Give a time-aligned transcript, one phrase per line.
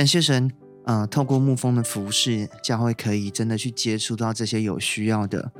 [0.00, 0.50] 感谢神，
[0.86, 5.52] 呃，透过牧风的服饰，教会可以真的去接触到这些有需要的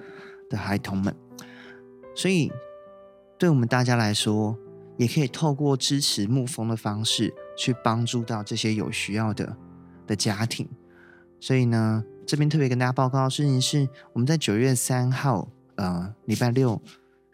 [0.49, 1.15] 的孩童们。
[2.17, 2.51] 所以，
[3.39, 4.57] 对我们大家来说，
[4.97, 9.55] 也可以透过支持牧风的方式，去帮助到这些有需要的
[10.07, 10.67] 的家庭。
[11.39, 16.81] 所以呢，这边特别跟大家报告的事情是，我们在九月三号，呃，礼拜六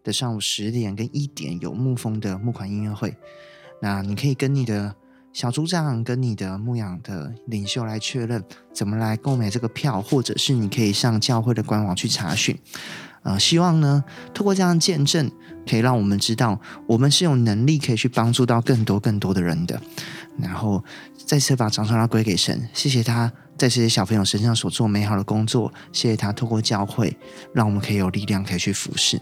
[0.02, 3.16] 的上午十点跟一点有牧风的募款音乐会。
[3.80, 4.96] 那你可以跟你的
[5.36, 12.58] 小组长、跟你的牧养的领袖来确认怎么来购买这个票，或者是你可以上教会的官网去查询。
[13.22, 15.30] 呃，希望呢，透过这样的见证，
[15.68, 19.78] 可以让我们知道，我们是有能力可以去帮助到更多更多的人的。
[20.38, 20.82] 然后
[21.26, 27.14] 再次把掌声要归给神，谢谢他在这些小朋友身上所做美好的工作，谢谢他透过教会，
[27.52, 29.20] 让我们可以有力量可以去服侍。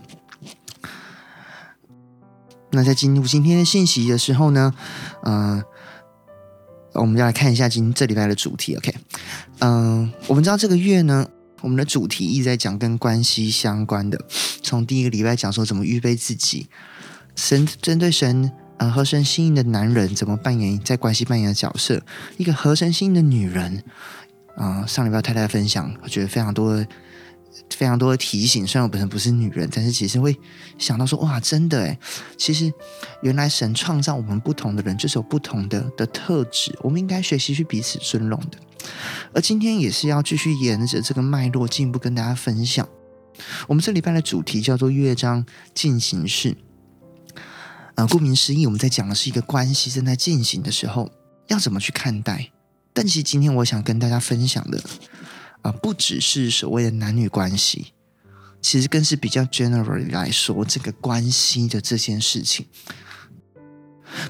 [2.70, 4.72] 那在进入今天的信息的时候呢，
[5.22, 5.64] 嗯、呃，
[6.95, 8.75] 我们要来看一下今这礼拜的主题。
[8.77, 8.95] OK，
[9.61, 11.28] 嗯、我们知道这个月呢。
[11.61, 14.23] 我们的主题一直在讲跟关系相关的，
[14.62, 16.67] 从第一个礼拜讲说怎么预备自己，
[17.36, 22.03] 神针对神呃合神心意的男人怎么扮演在关系扮演的角色，
[22.36, 23.83] 一个合神心意的女人
[24.56, 26.86] 啊、上礼拜太太分享，我觉得非常多的。
[27.70, 30.38] 非常多的提醒，虽然我本身不是女人，但是其实会
[30.78, 31.98] 想到说，哇，真的诶，
[32.36, 32.72] 其实
[33.22, 38.58] 原来神创造我们不同的人，就是有不同的的特质，我们应该学习去彼此尊重的。
[39.33, 42.88] 而今天也是要继续沿着这个脉络进一步跟大家分享。
[43.66, 46.56] 我们这礼拜的主题叫做乐章进行式。
[47.96, 51.11] 呃，顾名思义，我们在讲的是一个关系正在进行的时候，
[51.48, 52.50] 要怎么去看待。
[52.92, 54.83] 但其实今天我想跟大家分享的。
[55.65, 57.95] 啊，不只是所谓的男女关系，
[58.61, 62.67] 其实更是比较 generally 来说，这个关系的这件事情，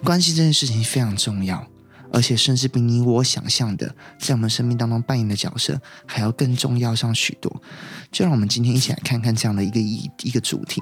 [0.04, 1.66] 关系这件事情非常重要，
[2.12, 7.60] 而且甚至比你我想象的，在我们生命当中扮演的角色还要更重要上许多。
[8.12, 10.80] 就让我们今天一起来看看这样的一个一一个主题。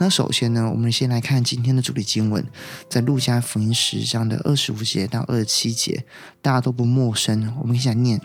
[0.00, 2.44] 那首先呢，我们先来看今天的主题经文，
[2.90, 6.04] 在路加福音十章的二十五节到二十七节，
[6.42, 8.20] 大家都不陌生，我们一起来念。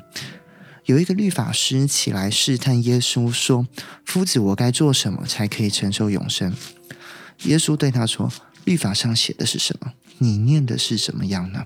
[0.86, 3.68] 有一个律法师起来试探耶稣，说
[4.04, 6.54] ：“夫子，我该做什么才可以承受永生？”
[7.46, 8.32] 耶稣对他说
[8.66, 9.94] ：“律法上写的是什么？
[10.18, 11.66] 你念的是什么样呢？”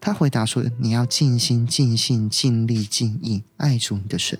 [0.00, 4.38] 他回答说：“你要尽心、尽性、尽力、尽意爱主你的神，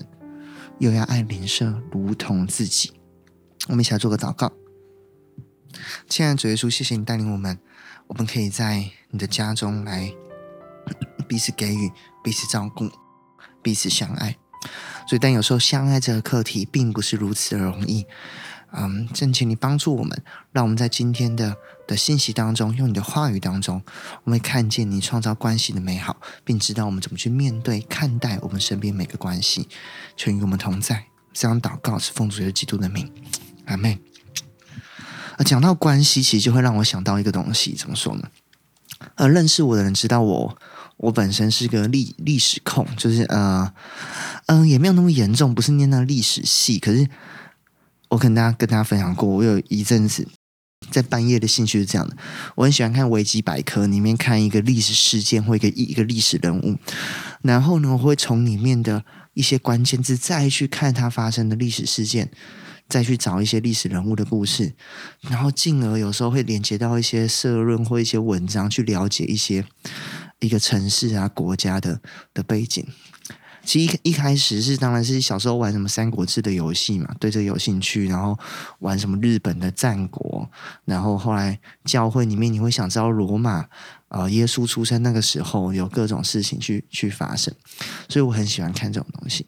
[0.79, 2.93] 又要爱邻舍如同自己。”
[3.69, 4.51] 我们一起来做个祷告。
[6.09, 7.59] 亲爱的主耶稣，谢谢你带领我们，
[8.07, 10.13] 我们可以在你的家中来
[11.29, 11.91] 彼此给予、
[12.23, 12.91] 彼此照顾。
[13.65, 14.37] 彼此相爱，
[15.09, 18.05] 所以但有时候相爱这个课题并不是如此的容易。
[18.77, 23.81] 嗯，正请你帮助我们，让我们在今天的的信息当中，用你的话语当中，
[24.25, 29.69] 我们会看见你创造关系的美好，并知道我们怎么去面对、看待我们身边每个关系。
[30.17, 33.11] 求与我们同在，这样祷告是奉主耶稣基督的名，
[33.67, 33.97] 阿门。
[35.37, 38.29] 啊，讲到关系，其实就会让我想到一个东西，怎么说呢？
[39.15, 40.59] 呃，认识我的人知道我。
[40.97, 43.73] 我本身是个历历史控，就是呃，
[44.47, 46.79] 嗯、也没有那么严重，不是念那历史系。
[46.79, 47.09] 可是
[48.09, 50.27] 我跟大家跟大家分享过，我有一阵子
[50.91, 52.17] 在半夜的兴趣是这样的，
[52.55, 56.79] 我很喜欢看维基百科里面看一个历史事件或一个一个历史人物，
[57.43, 62.31] 然后呢，我会从里面的一些关键字再去看它发生的历史事件，
[62.89, 64.75] 再去找一些历史人物的故事，
[65.23, 69.65] 然后进而有时候会连接到一些社论或一些文章，去了解一些。
[70.41, 72.01] 一个城市啊，国家的
[72.33, 72.87] 的背景，
[73.65, 78.39] 其实一一开始是当然是小时候玩什么《三国志》的游戏嘛，对这个有兴趣，然后
[78.81, 80.49] 玩什么日本的战国，
[80.85, 83.67] 然后后来教会里面你会想知道罗马
[84.09, 87.55] 啊、耶稣出生那个时候有各种事情去去发生，
[88.09, 89.47] 所以我很喜欢看这种东西。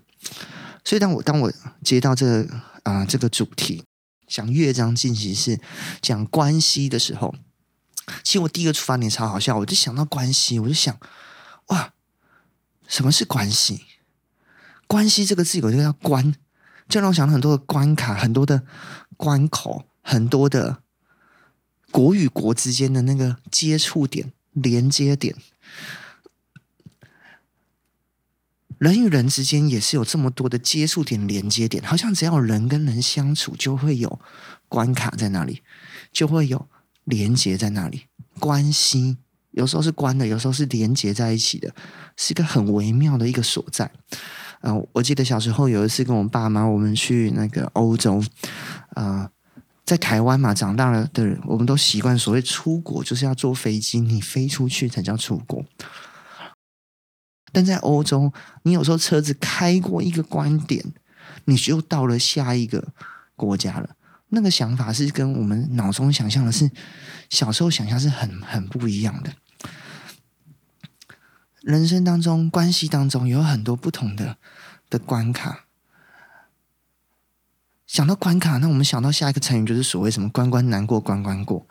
[0.85, 1.53] 所以当我当我
[1.83, 2.49] 接到这个
[2.85, 3.83] 啊、这个主题，
[4.27, 5.61] 讲乐章进行式
[6.01, 7.35] 讲关系的时候。
[8.27, 10.99] 其实我第一个出发点超好笑，我就想到关系，我就想，
[11.67, 11.93] 哇，
[12.89, 13.85] 什么是关系？
[14.89, 16.35] 关系这个字有一个叫关，
[16.89, 18.65] 就让我想到很多的关卡，很多的
[19.17, 20.83] 关口，很多的
[21.93, 25.37] 国与国之间的那个接触点、连接点。
[28.79, 34.19] 人与人之间也是有这么多的接触点、连接点，好像只要人跟人相处，就会有
[34.69, 35.63] 关卡在那里，
[36.11, 36.69] 就会有。
[37.07, 38.09] 连接在那里，
[38.39, 39.17] 关系
[39.51, 41.75] 有时候是关的，有时候是连接在一起的，
[42.17, 43.91] 是一个很微妙的一个所在。
[44.61, 48.23] 嗯、呃，我记得小时候有一次跟我爸妈，我们去那个欧洲，
[48.91, 49.31] 啊、
[49.85, 55.65] 在台湾嘛，长大了的人，我们都习惯所谓出国就是要坐飞机，你飞出去才叫出国。
[57.53, 58.31] 但在欧洲，
[58.65, 60.85] 你有时候车子开过一个观点，
[61.47, 62.93] 你就到了下一个
[63.35, 63.96] 国家了。
[64.29, 66.71] 那个想法是跟我们脑中想象的是
[67.31, 69.33] 小时候想象是很很不一样的。
[71.63, 74.37] 人生当中，关系当中有很多不同的
[74.89, 75.65] 的关卡。
[77.87, 81.67] 想到关卡，那我们想到下一个成语就是所谓什么“关关难过关关过”。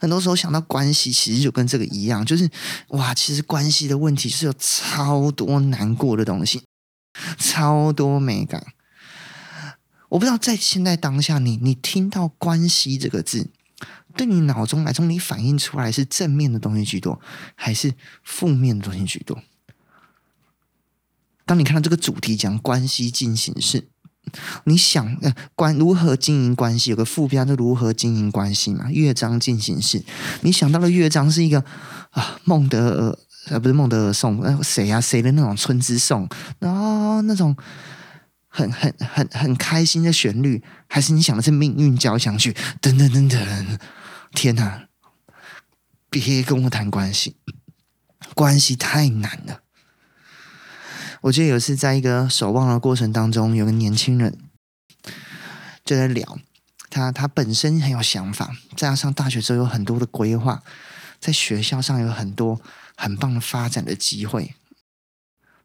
[0.00, 2.48] 很多时候想到关系，其实就跟这个一样，就是
[2.88, 6.62] 哇，其实关系的问题是有超多难过的东西，
[7.38, 8.62] 超多美感。
[10.14, 13.50] 我不知道在现在当下你，你听到“关系”这个字。
[14.16, 17.20] 对你脑中来说，你反映出来是正面的东西居多，
[17.56, 19.42] 还是负面的东西居多？
[21.44, 23.88] 当你看到这个主题讲关系进行式，
[24.62, 26.90] 你想呃关如何经营关系？
[26.90, 28.88] 有个副标就如何经营关系嘛？
[28.92, 30.04] 乐章进行式，
[30.42, 31.64] 你想到的乐章是一个
[32.10, 33.18] 啊孟德尔
[33.48, 36.28] 呃不是孟德尔颂，呃谁呀、啊、谁的那种春之颂，
[36.60, 37.56] 然后那种
[38.56, 42.54] 很很很很开心的旋律，还是你想的是命运交响曲？
[42.80, 43.78] 等等等等。
[44.32, 44.86] 天哪！
[46.08, 47.34] 别跟我谈关系，
[48.34, 49.62] 关系太难了。
[51.22, 54.38] 我记得有一次在一个守望的过程当中，有个年轻人
[55.84, 56.38] 就在聊，
[56.88, 60.62] 他他本身很有想法，在他上大学之后有很多的规划，
[61.18, 62.60] 在学校上有很多
[62.94, 64.54] 很棒的发展的机会。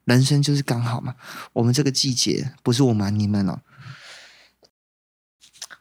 [0.06, 1.16] 人生就是刚好嘛，
[1.54, 3.62] 我们这个季节不是我瞒你们哦。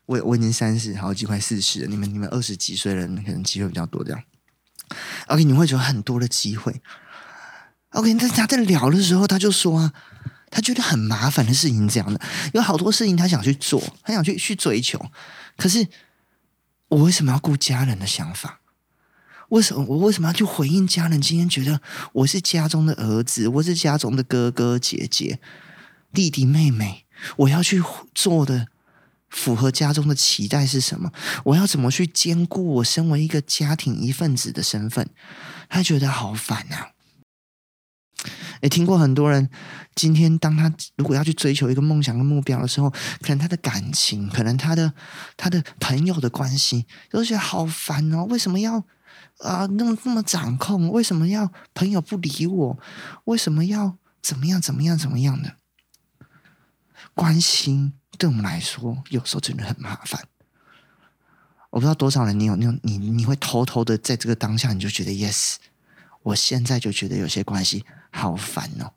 [0.07, 4.23] 我我已经三十好几快四十了，你们你们二十几岁人可能机会比较多，这样。
[5.27, 6.81] OK，你会觉得很多的机会。
[7.91, 9.93] OK，但是他在聊的时候，他就说啊，
[10.51, 12.21] 他觉得很麻烦的事情，这样的
[12.55, 15.11] 有好多事情他想去做，他想去去追求，
[15.57, 15.87] 可是
[16.89, 18.61] 我为什么要顾家人的想法？
[19.49, 21.21] 为什么我为什么要去回应家人？
[21.21, 21.81] 今天觉得
[22.13, 25.41] 我是家中的儿子，我是家中的哥哥姐姐、
[26.13, 27.05] 弟弟妹妹，
[27.37, 27.83] 我要去
[28.15, 28.69] 做的。
[29.31, 31.13] 符合家中的期待是什么？
[31.45, 35.07] 我要怎么去兼顾我身为一个家庭一份子的身份？
[35.69, 36.93] 他觉得好烦啊！
[38.63, 39.51] 也听过很多人，
[39.95, 42.89] 今天当他如果要去追求一个梦想跟目标的时候，
[43.21, 44.95] 可能他的感情，可能他的
[45.37, 48.25] 他的朋友的关系，都觉得好烦哦。
[48.31, 48.83] 为什么要
[49.39, 50.91] 啊、那么那么掌控？
[50.91, 52.79] 为什么要朋友不理我？
[53.25, 55.57] 为什么要怎么样怎么样怎么样的
[57.15, 57.93] 关心？
[58.19, 60.27] 对我们来说，有时候真的很麻烦。
[61.71, 65.57] 我不知道多少人，你有那种你你会偷偷的在这个当下，你就觉得 yes，
[66.23, 68.93] 我现在就觉得有些关系好烦哦。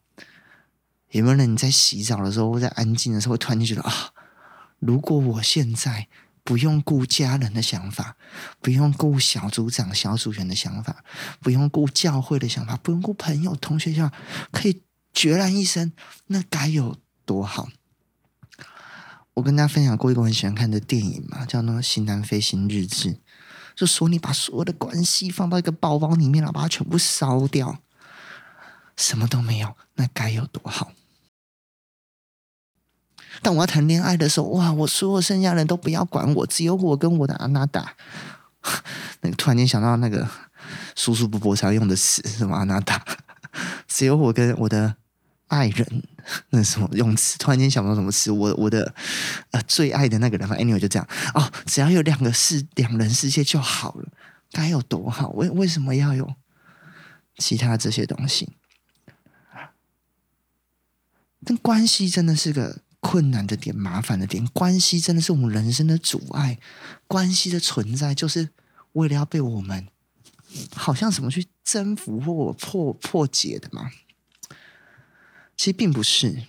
[1.12, 4.12] 有没有人你在洗澡的时候，或在安静的时候，突然就觉得啊，
[4.80, 6.08] 如果我现在
[6.44, 8.16] 不用顾家人的想法，
[8.62, 11.04] 不用顾小组长、小组员的想法，
[11.40, 14.18] 不用顾教会的想法，不用顾朋友、同学想法，
[14.52, 14.82] 可以
[15.14, 15.94] 决然一生，
[16.28, 17.70] 那该有多好？
[19.36, 23.10] 我跟大家分享过一个我很喜欢看的电影嘛，叫那个《型男飞行日志》，
[23.76, 27.80] 就说你把所有的关系放到一个包包里面，然后把它全部烧掉，
[28.98, 30.92] 什么都没有，那该有多好！
[33.42, 37.96] 但我要谈恋爱的时候，哇，我所有剩下人都不要管我，只有我跟我的阿娜达。
[39.22, 40.28] 那个突然间想到那个
[40.96, 43.04] 叔叔伯伯常用的词，什么阿娜达，
[43.88, 44.96] 只有我跟我的。
[45.52, 46.04] 爱人，
[46.52, 47.38] 那什么用词？
[47.38, 48.32] 突然间想不到什么词。
[48.32, 48.96] 我我的
[49.50, 51.52] 呃最爱的那个人，anyway 就这样哦。
[51.66, 54.08] 只要有两个世两人世界就好了，
[54.54, 55.28] 该有多好？
[55.32, 56.36] 为为什么要有
[57.38, 58.56] 其他这些东西？
[61.44, 64.48] 但关系真的是个困难的点，麻烦的点。
[64.54, 66.58] 关系真的是我们人生的阻碍。
[67.08, 68.50] 关系的存在，就是
[68.94, 69.88] 为了要被我们
[70.74, 73.92] 好像什么去征服或破破解的嘛。
[75.58, 76.44] 其实并不是，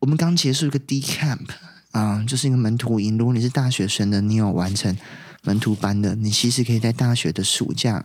[0.00, 1.48] 我们刚结束一个 D Camp
[1.92, 3.16] 啊、就是一个门徒营。
[3.16, 4.94] 如果你是大学生的，你有完成
[5.42, 8.04] 门徒班的，你其实可以在大学的暑假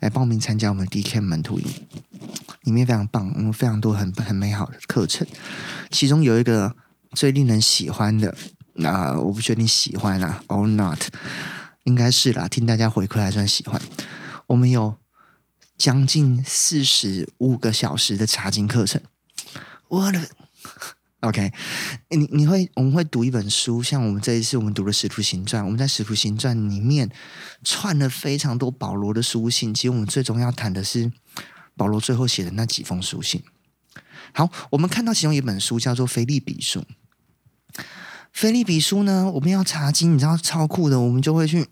[0.00, 1.66] 来报名参加我们 D Camp 门徒营，
[2.62, 5.26] 里面非常棒，我们非常多很很美好的课程。
[5.90, 6.74] 其中有一个
[7.12, 8.34] 最令人喜欢的，
[8.74, 11.00] 那、我不确定喜欢啊，or not，
[11.84, 12.48] 应该是啦。
[12.48, 13.80] 听大家回馈还算喜欢。
[14.46, 14.96] 我们有
[15.76, 19.00] 将近四十五个小时的查经课程。
[19.88, 20.28] 我的，
[21.20, 21.52] OK，
[22.10, 27.10] 你你会我们会读一本书，像我们这一次我们读了《使徒行传》，我们在《使徒行传》里面
[27.62, 29.74] 串了非常多保罗的书信。
[29.74, 31.12] 其实我们最终要谈的是
[31.82, 33.42] 保罗最后写的那几封书信。
[34.32, 36.80] 好，我们看到其中一本书叫做《腓立比书》。
[38.32, 41.66] 腓立比书呢，我们要查经，你知道超酷的，我们就会去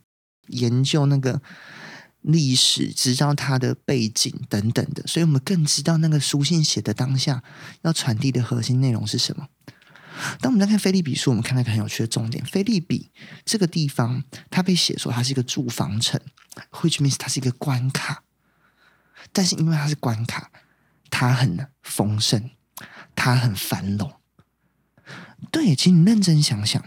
[0.48, 1.40] 研究那个
[2.22, 7.44] 历史，知道它的背景等等的，所以我们更知道那个书信写的当下
[7.82, 9.46] 要传递的核心内容是什么。
[10.40, 13.12] 当我们在看腓立比书，我们看到一个很有趣的重点：腓利比
[13.44, 16.20] 这个地方，它被写说它是一个住房城
[16.72, 18.24] ，which means 它是一个关卡。
[19.32, 20.50] 但是因为它是关卡，
[21.10, 22.50] 它很丰盛，
[23.14, 24.12] 它很繁荣。
[25.50, 26.82] 对，请你认真想想，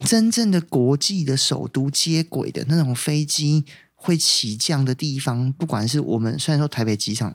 [0.00, 7.34] 真正的国际的首都接轨的那种飞机会起降的地方，不管是我们虽然说台北机场。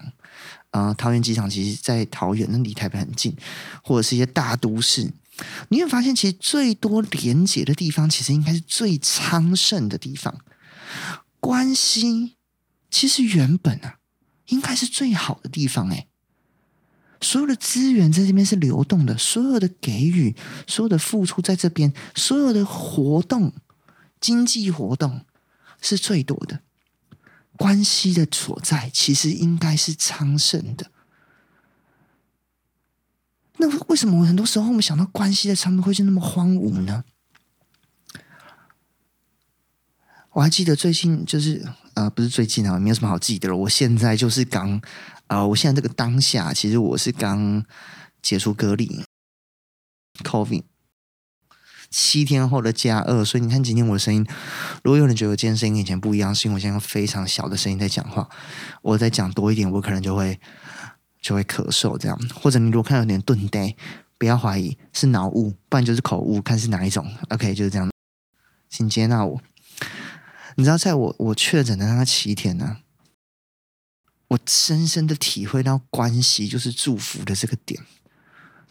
[0.72, 3.38] 啊、桃园机场其实，在桃园，那离台北很近，
[3.84, 5.14] 或者是一些大都市，
[5.70, 10.36] 你会发现，其实最多连接的地方，其实应该是最昌盛的地方。
[11.40, 12.38] 关系
[12.94, 13.98] 其实原本啊，
[14.46, 15.90] 应该是最好的地方。
[15.90, 16.08] 哎，
[17.20, 20.36] 所有的资源在这边是流动的，所有的给予，
[20.68, 23.52] 所有的付出在这边，所有的活动，
[24.22, 25.26] 经济活动
[25.82, 26.62] 是最多的。
[27.58, 30.92] 关系的所在，其实应该是昌盛的。
[33.58, 37.04] 那为什么很多时候我们想到关系的昌盛会是那么荒芜呢？
[40.34, 43.56] 我还记得最近就是呃，不是最近啊，没有什么好记得了。
[43.56, 44.78] 我现在就是刚
[45.28, 47.64] 啊、呃，我现在这个当下，其实我是刚
[48.22, 49.04] 解除隔离
[50.24, 50.64] ，COVID。
[51.96, 54.26] 七天后的加二，所以你看今天我的声音，
[54.84, 58.28] 如果有人觉得我今天声音跟以前不一样，是因为我现在用非常小的声音在讲话。
[58.82, 60.40] 我再讲多一点，我可能就会
[61.22, 62.20] 就会咳嗽这样。
[62.34, 63.76] 或者你如果看到有点顿呆，
[64.18, 67.08] 不要怀疑是脑雾，不然就是口误，看是哪一种。
[67.30, 67.92] OK，就是这样，
[68.70, 69.40] 请接纳我。
[70.56, 72.78] 你知道，在我我确诊的那七天呢、
[74.28, 77.82] 我深深的体会到关系就是祝福的这个点。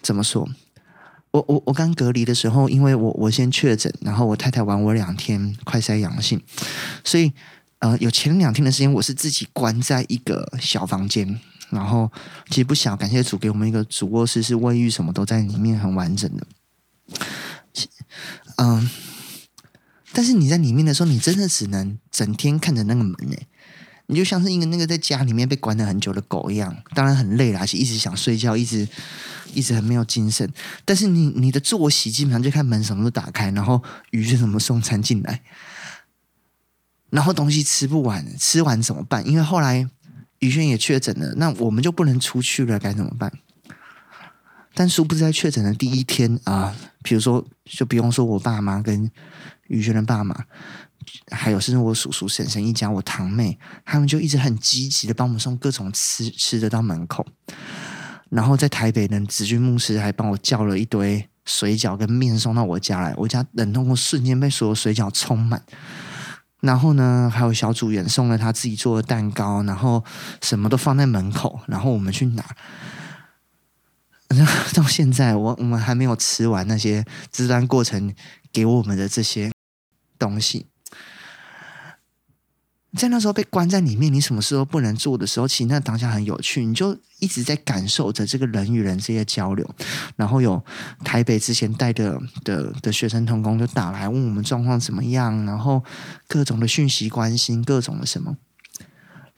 [0.02, 0.48] 怎么说？
[1.30, 6.42] 我我我刚隔离的时候，因为我我先确诊，然后我太太玩我两天快筛阳性，
[7.02, 7.32] 所以
[7.78, 12.12] 呃有前两天的时间，我是自己关在一个小房间，然后
[12.50, 16.46] 其实不小，感谢主给我们一个主卧室，是卫浴什么都在里面，很完整的。
[18.56, 18.90] 嗯、
[20.12, 23.46] 但是你在里面的时候，你真的只能整天看着那个门诶，
[24.06, 28.88] 你就像是一个那个在家里面被关了很久的狗一样，当然很累啦，是一直想睡觉，一直。
[29.54, 30.50] 一直很没有精神，
[30.82, 35.42] 但是你你的作息基本上就看门什么都打开，然后于是什么送餐进来，
[37.10, 39.28] 然后东西吃不完，吃完怎么办？
[39.28, 39.86] 因为后来
[40.38, 43.30] 宇轩也确诊了，那我们就不能出去了，该怎么办？
[44.72, 49.10] 但殊不知在确诊的第一天啊，比如说就不用说我爸妈跟
[49.68, 50.44] 宇轩的爸妈，
[51.30, 57.26] 还有甚至我叔叔婶婶一家，我堂妹，他们就一直很积极的帮我们送各种吃吃的到门口。
[58.28, 65.62] 然后在台北呢，子君牧师还帮我叫了一堆水饺跟面送到我家来，我家冷冻库瞬间被所有水饺充满。
[66.60, 70.04] 然后呢，还有小组员送了他自己做的蛋糕，然后
[70.40, 72.44] 什么都放在门口，然后我们去拿。
[74.72, 78.14] 到现在，我我们还没有吃完那些这段过程
[78.52, 79.50] 给我们的这些
[80.18, 80.66] 东西。
[82.94, 89.74] 在那时候被关在里面，你什么事都不能做的时候，其实那当下很有趣，你就一直在感受着这个人与人这些交流。
[90.14, 90.62] 然后有
[91.02, 95.82] 台北之前带的的的学生同工就打来问我们状况怎么样，然后
[96.28, 98.36] 各种的讯息关心，各种的什么，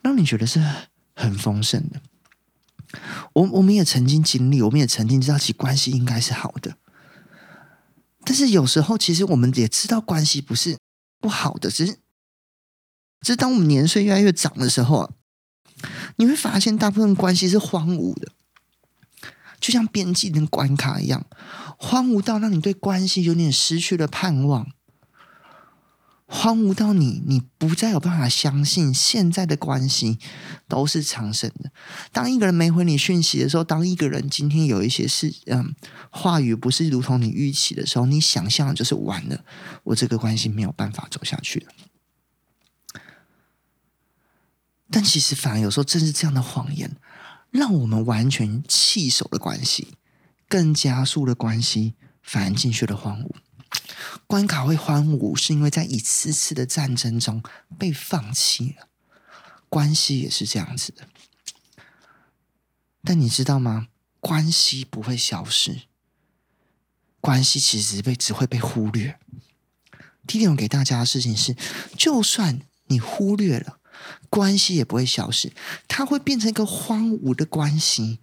[0.01, 0.61] 让你觉得是
[1.15, 2.01] 很丰盛的。
[3.31, 6.75] 我我们也曾经经历，我们也曾经知道其关系应该是好的，
[8.25, 10.77] 但是有时候其实我们也知道关系不是
[11.19, 11.93] 不好的，只是
[13.21, 13.33] 只。
[13.33, 15.11] 是当我们年岁越来越长的时候啊，
[16.17, 18.31] 你会发现大部分关系是荒芜的，
[19.59, 21.25] 就像边境的关卡一样，
[21.77, 24.69] 荒芜到让你对关系有点失去了盼望，
[26.27, 30.17] 荒芜到你你不再有办法相信现在的关系
[30.67, 31.71] 都是长生的。
[32.11, 35.75] 当一个人没回你讯息的时候，当一个人今天有一些事，嗯，
[36.09, 39.45] 话语不是如同你预期的时候，你想象就是完了，
[39.83, 41.71] 我这个关系没有办法走下去了。
[44.89, 46.95] 但其实，反而有时候正是这样的谎言，
[47.51, 49.95] 让我们完全弃守的关系，
[50.47, 53.31] 更加速的关系，反而进去了荒芜。
[54.27, 57.43] 关卡会荒芜，是因为在一次次的战争中
[57.77, 58.87] 被放弃了。
[59.69, 61.07] 关系也是这样子的。
[63.03, 63.87] 但你知道吗？
[64.19, 65.81] 关系不会消失，
[67.21, 69.19] 关系其实被只会被忽略。
[70.25, 71.55] 第一点，我给大家的事情是，
[71.95, 73.77] 就算你忽略了。
[74.29, 75.53] 关系也不会消失，
[75.87, 78.19] 它会变成一个荒芜的关系。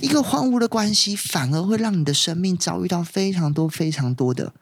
[0.00, 4.54] 一个荒芜的关系，反而会让你的生命遭遇到非常多、非常多的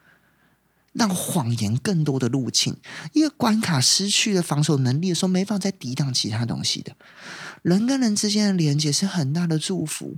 [0.93, 2.75] 让谎言更多的入侵。
[3.11, 6.95] 一个关卡失去了防守能力的时候，没法再抵挡其他东西的。
[7.61, 10.17] 人跟人之间的连接是很大的祝福，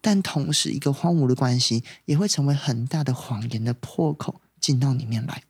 [0.00, 5.42] 但同时，一个荒芜的关系也会成为很大的谎言的破口，进到里面来。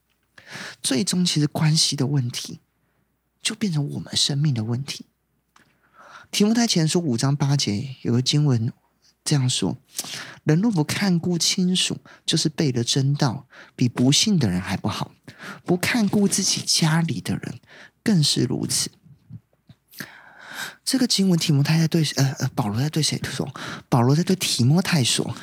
[0.82, 2.60] 最终，其实关系的问题
[3.42, 5.06] 就变成我们生命的问题。
[6.32, 8.72] 提目太前书五章八节有个经文
[9.26, 9.76] 这样说
[10.44, 15.10] ：“人若不看顾亲属，就是背了真道，比不信的人还不好。
[15.64, 17.58] 不看顾自己家里的人，
[18.04, 18.90] 更是如此。”
[20.84, 23.52] 这个经文，提摩太在对呃呃，保罗在对谁说？
[23.88, 25.36] 保罗在对提摩太说，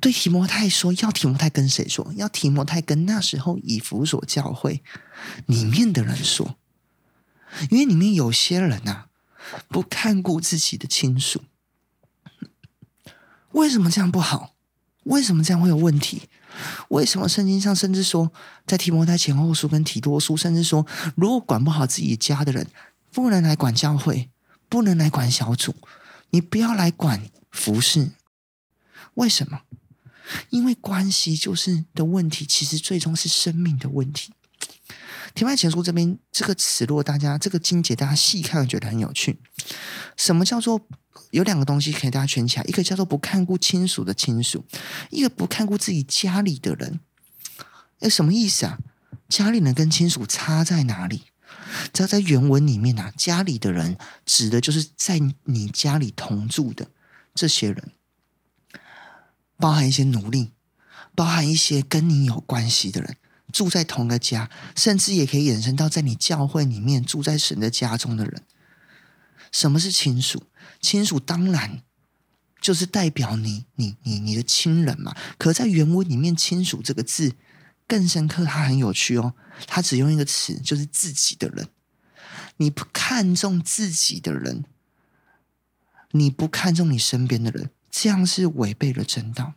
[0.00, 2.12] 对提摩太说，要提摩太跟谁说？
[2.16, 4.82] 要提摩太跟那时候以弗所教会
[5.46, 6.58] 里面的人说，
[7.70, 9.06] 因为里面有些人呐、
[9.68, 11.44] 不看顾自己的亲属，
[13.52, 14.54] 为什么这样不好？
[15.04, 16.28] 为什么这样会有问题？
[16.88, 18.30] 为什么圣经上甚至说，
[18.66, 22.66] 在提摩太前后书跟提多书，甚至说，如果管不好自己家的人，
[23.12, 24.28] 不能来管教会，
[24.68, 25.74] 不能来管小组，
[26.30, 28.10] 你不要来管服侍。
[29.14, 29.62] 为什么？
[30.50, 34.32] 因为关系就是的问题，其实最终是生命的问题。
[35.34, 39.38] 提摩太前书这边这个词，如果大家这个经节大家细看，觉得很有趣。
[40.16, 40.86] 什么叫做
[41.30, 42.64] 有两个东西可以大家圈起来？
[42.64, 44.64] 一个叫做不看顾亲属的亲属，
[45.10, 47.00] 一个不看顾自己家里的人。
[48.00, 48.78] 哎，什么意思啊？
[49.28, 51.24] 家里人跟亲属差在哪里？
[51.92, 53.96] 只要在原文里面啊，家里的人
[54.26, 56.88] 指的就是在你家里同住的
[57.34, 57.92] 这些人，
[59.56, 60.52] 包含一些奴隶，
[61.14, 63.16] 包含一些跟你有关系的人。
[63.52, 68.44] 住在同个家，甚至也可以延伸到在你教会里面住在神的家中的人。
[69.50, 70.44] 什么是亲属？
[70.80, 71.82] 亲属当然
[72.60, 75.16] 就是代表你、你、你、你的亲人嘛。
[75.38, 77.32] 可在原文里面，“亲属”这个字
[77.86, 79.34] 更深刻，它很有趣哦。
[79.66, 81.68] 它只用一个词，就是自己的人。
[82.58, 84.64] 你不看重自己的人，
[86.10, 89.54] 你不看重你身边的人，这样是违背了真道。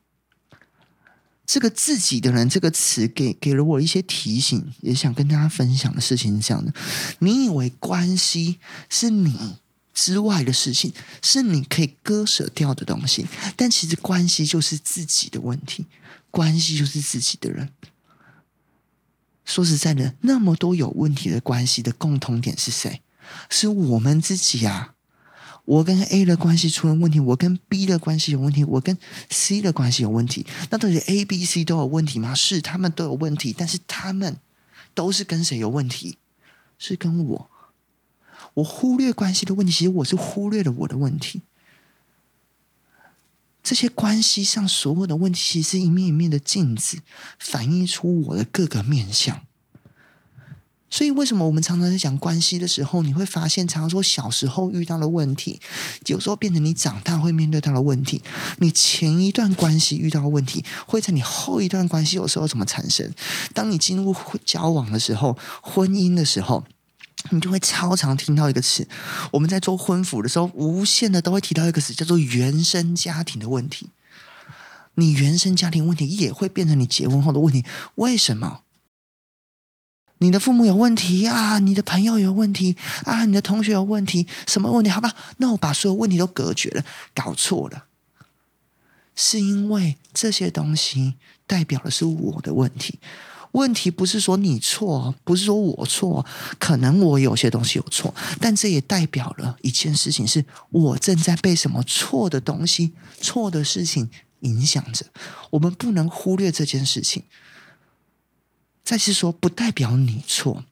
[1.46, 6.74] 这个自己的人这个词给给了我一些提醒，也想跟大家分享的事情是这样的：
[7.20, 8.59] 你以为关系
[8.90, 9.57] 是你
[9.94, 15.86] 之外的事情，是你可以割舍掉的东西，但其实关系就是自己的问题，
[16.32, 17.70] 关系就是自己的人。
[19.46, 23.01] 说实在的，那么多有问题的关系的共同点是谁？
[23.50, 24.94] 是我们自己啊。
[25.66, 28.98] 我跟 A 的关系出了问题，我跟 B 的关系有问题，我跟
[29.29, 30.46] C 的关系有问题。
[30.70, 32.36] 那到底 A、B、C 都有问题吗？
[32.36, 34.38] 是，他们都有问题，但是他们
[34.94, 36.18] 都是跟谁有问题？
[36.77, 37.50] 是跟我。
[38.55, 41.42] 我忽略关系的问题，其实我是忽略了我的问题。
[43.63, 47.00] 这些关系上所有的问题，其实一面一面的镜子，
[47.39, 49.42] 反映出我的各个面相。
[50.89, 55.59] 所以，为什么我们常常在讲关系的时候，你会发现，常常说小时候遇到的问题，
[56.05, 58.22] 有时候变成你长大会面对到的问题。
[58.59, 63.11] 你前一段关系遇到的问题，会在你后一段关系有时候怎么产生？
[63.55, 66.63] 当你进入交往的时候，婚姻的时候，
[67.29, 68.88] 你就会超常听到一个词。
[69.31, 73.90] 我们在做婚辅的时候，无限的都会提到一个词，叫做原生家庭的问题。
[74.96, 78.62] 你原生家庭问题也会变成你结婚后的问题，为什么？
[80.20, 84.90] 你的父母有问题啊，你的朋友有问题啊，你的同学有问题，什么问题？
[84.90, 87.86] 好吧，那我把所有问题都隔绝了，搞错了，
[89.16, 93.00] 是因为这些东西代表的是我的问题。
[93.53, 96.24] 问题不是说你错，不是说我错，
[96.59, 104.09] 可能我有些东西有错，但这也代表了一件事情，是我正在被什么错的东西、错的事情
[104.42, 105.05] 影响着。
[105.51, 107.24] 我们不能忽略这件事情。
[108.83, 110.66] 再是说，不代表你错。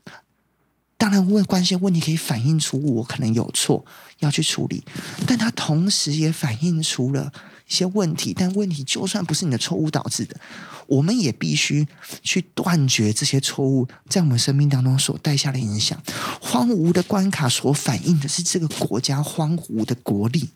[1.02, 3.84] 当然，问关系问题可以反映出我可能有错
[4.20, 4.84] 要去处理，
[5.26, 7.34] 但它同时也反映出了
[7.68, 8.36] 一些问题。
[8.38, 10.40] 但问题就算不是你的错误导致的，
[10.86, 11.88] 我们也必须
[12.22, 16.00] 去断绝这些错误在我们生命当中所带下的影响。
[16.40, 20.52] 荒芜的关卡所反映的是这个国家荒芜的国力。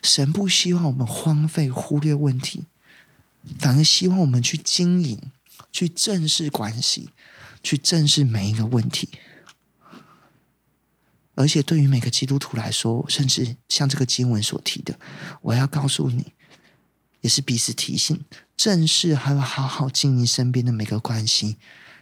[0.00, 2.66] 神不希望我们荒废、忽略问题，
[3.58, 5.18] 反而希望我们去经营。
[5.70, 7.10] 去正视关系，
[7.68, 9.10] 去正视每一个问题，
[11.34, 14.98] 而且对于每个基督徒来说，甚至像这个经文所提的，
[15.42, 16.32] 我要告诉你，
[17.20, 18.24] 也是彼此提醒，
[18.56, 21.58] 正视还有好好经营身边的每个关系，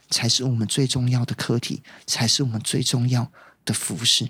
[0.09, 3.33] 才是我们最重要的课题，才是我们最重要
[3.65, 4.29] 的服饰。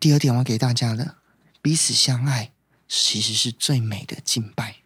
[0.00, 1.18] 第二点，我给大家的，
[1.62, 2.50] 彼此相爱，
[2.88, 4.81] 其实是最美的敬拜。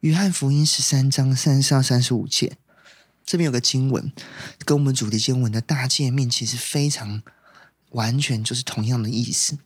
[0.00, 2.56] 约翰福音十三章三十到三十五节，
[3.26, 4.12] 这边有个经文，
[4.64, 7.20] 跟我们主题经文的大诫命其实非常
[7.90, 9.58] 完全，就是同样的意思。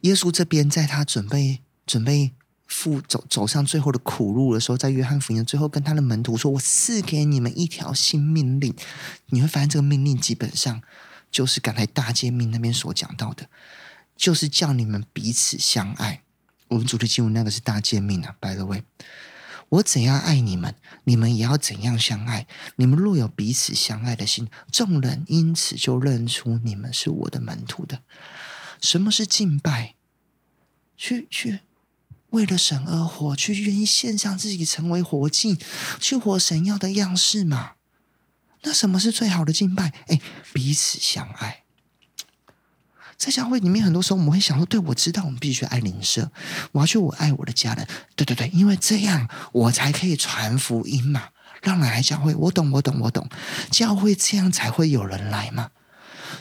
[0.00, 2.32] 耶稣这边在他准备准备
[2.66, 8.74] 赴走走上最后的苦路的时候，在约翰福音最后跟他的门徒说：“我赐给你们一条新命令。”
[9.28, 10.80] 你会发现这个命令基本上
[11.30, 13.50] 就是刚才大诫命那边所讲到的，
[14.16, 16.22] 就是叫你们彼此相爱。
[16.68, 18.82] 我们主题经文那个是大诫命啊，by the way，
[19.68, 20.74] 我怎样爱你们，
[21.04, 22.46] 你们也要怎样相爱。
[22.76, 28.02] 你们若有彼此相爱的心，众人因此就认出你们是我的门徒的。
[28.80, 29.94] 什么是敬拜？
[30.96, 31.60] 去去
[32.30, 35.58] 为了神而活，去愿意献上自己成为活祭，
[36.00, 37.72] 去活神要的样式嘛？
[38.62, 39.92] 那什么是最好的敬拜？
[40.08, 40.20] 哎，
[40.52, 41.62] 彼此相爱。
[43.16, 46.30] 在教会里面，很多时候我们会想说：“对，我知道我们必须爱邻舍，
[46.72, 51.22] 我要去我爱我的家人。”对对对，因为这样我才可以传福音嘛，
[51.62, 52.34] 让人来教会。
[52.34, 53.26] 我懂，我懂，我懂。
[53.70, 55.70] 教会这样才会有人来嘛。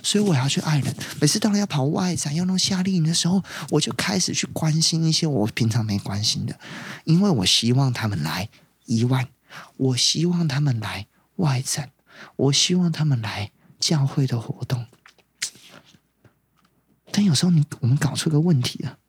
[0.04, 0.94] 所以我要去爱人。
[1.22, 6.60] 每次当然要跑外展，要弄夏令营的时候，我就开始去关心一些我平常没关心的，
[7.06, 8.50] 因为我希望他们来
[8.86, 9.28] 一万，
[9.78, 11.08] 我希望他们来
[11.38, 11.92] 外展，
[12.36, 14.86] 我希望他们来教会的活动。
[17.16, 19.00] 但有时候你我们搞出个问题了，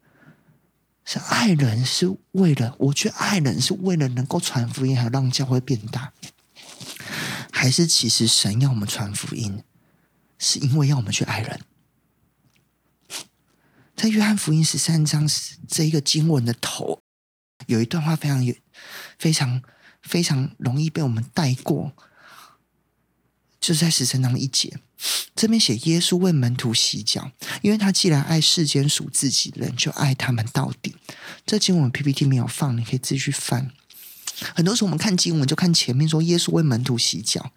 [1.05, 6.13] 是爱人是为了我去爱人，是为了能够传福音，还让教会变大，
[7.51, 9.65] 还是其实神要我们传福音？
[10.39, 11.61] 是因为要我们去爱人，
[13.97, 15.29] 在约翰福音十三章
[15.67, 17.01] 这一个经文的头，
[17.67, 18.55] 有一段话非常有、
[19.19, 19.61] 非常、
[20.01, 21.93] 非常容易被我们带过，
[23.59, 24.79] 就是在十三章一节，
[25.35, 27.31] 这边写耶稣为门徒洗脚，
[27.63, 30.97] 因为他既然爱世间属自己的人，就爱他们到底。
[31.45, 33.71] 这经文 PPT 没有放，你可以自己去翻。
[34.55, 37.53] 很多时候我们看经文就看前面说耶稣为门徒洗脚，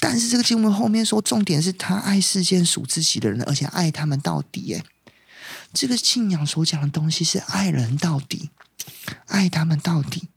[0.00, 4.74] 但是这个经文后面说重点是他爱世间属自己的人，而且爱他们到底。
[4.74, 4.84] 哎，
[5.72, 8.50] 这个信仰所讲的东西是爱人到底，
[9.26, 10.28] 爱他们到底。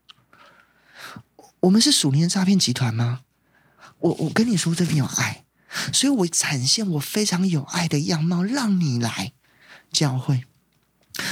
[1.62, 3.22] 我们是属灵的诈骗集团吗？
[4.00, 5.44] 我我跟你说这边有爱，
[5.94, 9.34] 所以我展现我非常有爱的样貌，让你来
[9.92, 10.46] 教会。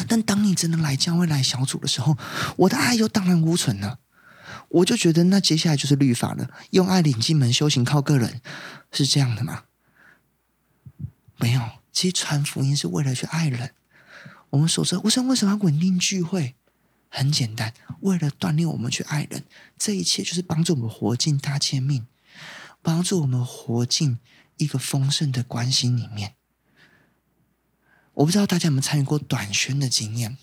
[0.07, 2.17] 但当你真的来教会来小组的时候，
[2.57, 3.99] 我的爱又荡然无存了。
[4.69, 6.49] 我就觉得，那接下来就是律法了。
[6.71, 8.41] 用爱领进门，修行靠个人，
[8.91, 9.63] 是这样的吗？
[11.37, 13.73] 没有，其实传福音是为了去爱人。
[14.51, 16.55] 我们所说，我想为什么要稳定聚会？
[17.09, 19.43] 很简单，为了锻炼我们去爱人。
[19.77, 22.07] 这一切就是帮助我们活进大千命，
[22.81, 24.19] 帮助我们活进
[24.57, 26.33] 一个丰盛的关系里面。
[28.13, 30.37] 我不知道大家有没有参与过短宣的经验？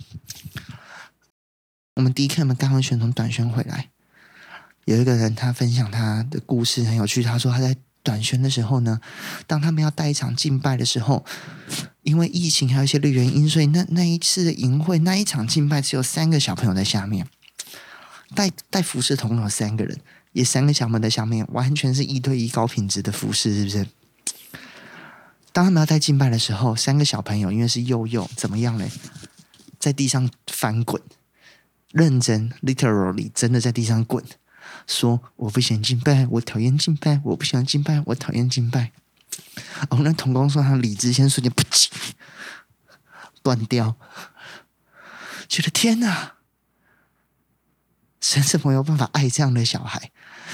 [1.94, 3.90] 我们第一课们刚刚选从短宣回来。
[4.84, 7.22] 有一个人，他分享他的故事很有趣。
[7.22, 9.00] 他说他在短宣的时候呢，
[9.46, 11.24] 当他们要带一场敬拜的时候，
[12.02, 17.28] 因为疫情还有一些的原因，所以那那一次的营会那一场敬拜只有三个小朋友在下面，
[18.34, 19.98] 带带服侍同有三个人，
[20.32, 23.86] 也三个小朋友在下面，完全是一对一高品质的服侍，是不是？
[25.52, 28.90] 当他们要带敬拜的时候，三个小朋友因为是幼幼，怎么样嘞？
[29.78, 31.02] 在地上翻滚，
[31.90, 34.24] 认真，literally 真的在地上滚。
[34.86, 38.92] 说我不喜欢敬拜，我讨厌敬拜，我不喜欢敬拜，我讨厌敬拜。
[39.90, 41.90] 哦，那同工说他理智先瞬间不起
[43.42, 43.96] 断掉，
[45.48, 46.34] 觉得天哪，
[48.20, 50.10] 神怎么有办法爱这样的小孩？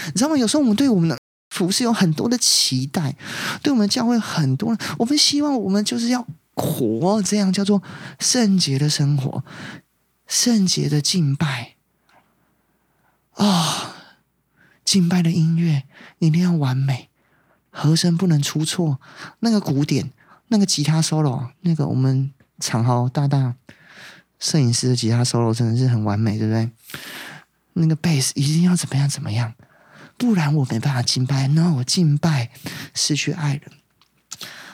[0.07, 0.37] 你知道吗？
[0.37, 1.19] 有时候我们对我们的
[1.51, 3.17] 服侍有很多的期待，
[3.63, 7.83] 对我们教会很多，我们希望我们就是要活这样叫做
[8.19, 9.45] 圣洁的生活，
[10.27, 11.75] 圣洁的敬拜
[13.35, 13.45] 啊。
[13.45, 13.95] 哦
[14.89, 15.83] 敬拜的音乐
[16.19, 17.11] 一定要完美，
[17.69, 18.99] 和声不能出错。
[19.41, 20.11] 那个鼓点，
[20.47, 23.55] 那个吉他 solo，那个我们长豪大大
[24.39, 26.71] 摄影师的吉他 solo 真的是很完美，对不对？
[27.75, 29.53] 那个贝斯一定要怎么样怎么样，
[30.19, 31.49] 不然我没办法敬拜。
[31.49, 32.51] 那我敬拜
[32.93, 33.73] 失去爱人。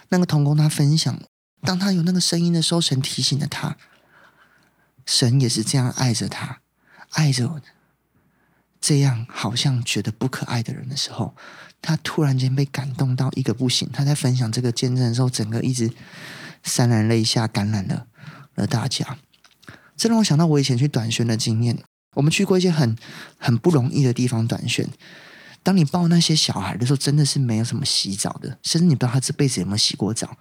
[0.09, 1.21] 那个童工他分享，
[1.61, 3.77] 当他有那个声音的时候，神提醒了他，
[5.07, 6.61] 神也是这样爱着他，
[7.11, 7.61] 爱着我。
[8.81, 11.35] 这样好像觉得不可爱的人的时候，
[11.81, 13.89] 他突然间被感动到一个不行。
[13.91, 15.91] 他在分享这个见证的时候，整个一直
[16.63, 18.07] 潸然泪下，感染了
[18.55, 19.19] 了大家。
[19.97, 21.79] 这让我想到我以前去短宣的经验。
[22.15, 22.95] 我们去过一些很
[23.39, 24.87] 很不容易的地方短宣。
[25.65, 30.37] 当你抱那些小孩的时候，真的是没有什么洗澡的，甚至你不知道他这辈子有没有洗过澡，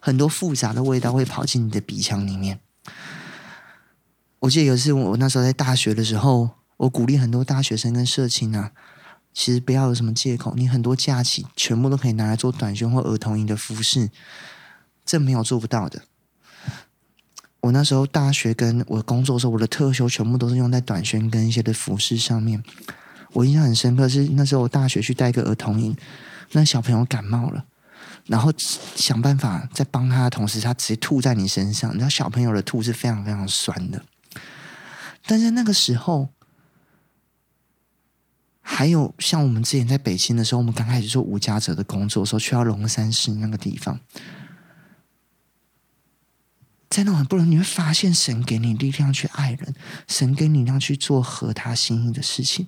[0.00, 2.58] 很多复杂的味道会跑进你的鼻腔里面。
[4.40, 8.72] 我记得有一次，我那时候在大学的时候，我鼓励很多大学生跟社青啊，
[9.34, 14.10] 其实不要有什么借口，你很多假期全部都可以拿来做短宣或儿童营的服饰，
[15.04, 16.02] 这没有做不到的。
[17.60, 22.64] 我那时候大学跟我工作的时候，我的特休全部都是用在短宣跟一些的服饰上面。
[23.32, 25.96] 我印象很深刻是那时候我大学去带一个儿童营，
[26.52, 27.64] 那小朋友感冒了，
[28.26, 31.90] 然后想办法在帮他的同时，他直接吐在你身上。
[31.92, 34.04] 你知道小朋友的吐是非常非常酸的，
[35.26, 36.28] 但是那个时候，
[38.60, 43.98] 还有像我们之前在北京的时候，我们刚开始做无家者的工作的时候，去到龙山市那个地方。
[46.90, 49.74] 在那很不容易，你会发现神给你力量去爱人，
[50.06, 52.66] 神给你力量去做合他心意的事情，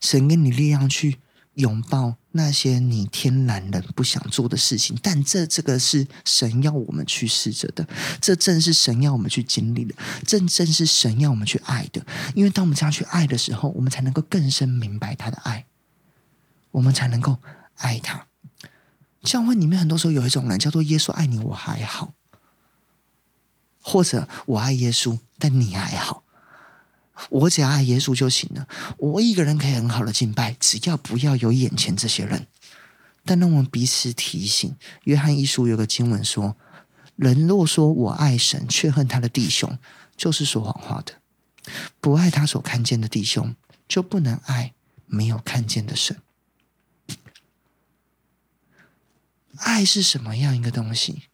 [0.00, 1.18] 神给你力量去
[1.54, 4.98] 拥抱那些你天然人不想做的事情。
[5.02, 7.86] 但这这个是神要我们去试着的，
[8.20, 9.94] 这正是神要我们去经历的，
[10.26, 12.04] 正正是神要我们去爱的。
[12.34, 15.66] 因为当我们这样去爱的时候，我们才能够更深明白他的爱，
[16.72, 17.38] 我们才能够
[17.76, 18.26] 爱他。
[19.22, 22.12] 教会里面很多时候有一种人叫做耶稣爱你，我还好。
[23.86, 26.23] 或者我爱耶稣，但你还好，
[27.30, 28.66] 我只要爱耶稣就行了。
[28.98, 32.46] 我一个人可以很好的敬拜，只要不要有眼前这些人。
[33.24, 36.56] 但让我们彼此提醒，约翰一书有个经文说
[37.16, 39.78] ：“人若说我爱神，却恨他的弟兄，
[40.16, 41.14] 就是说谎话的。
[42.00, 43.54] 不爱他所看见的弟兄，
[43.88, 44.74] 就不能爱
[45.06, 46.18] 没有看见的神。”
[49.56, 51.24] 爱是什么样一个东西？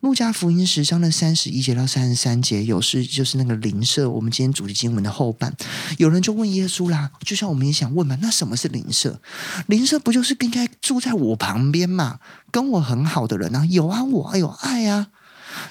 [0.00, 4.08] 路加福音十章的三十一节到三十三节，有时就是那个邻舍。
[4.08, 5.54] 我们今天主题经文的后半，
[5.98, 9.20] 有人就问耶稣啦，就像我们也想问嘛，那什么是邻舍？
[9.66, 12.18] 邻舍不就是应该住在我旁边嘛，
[12.50, 13.66] 跟我很好的人啊？
[13.66, 15.08] 有啊，我有爱啊。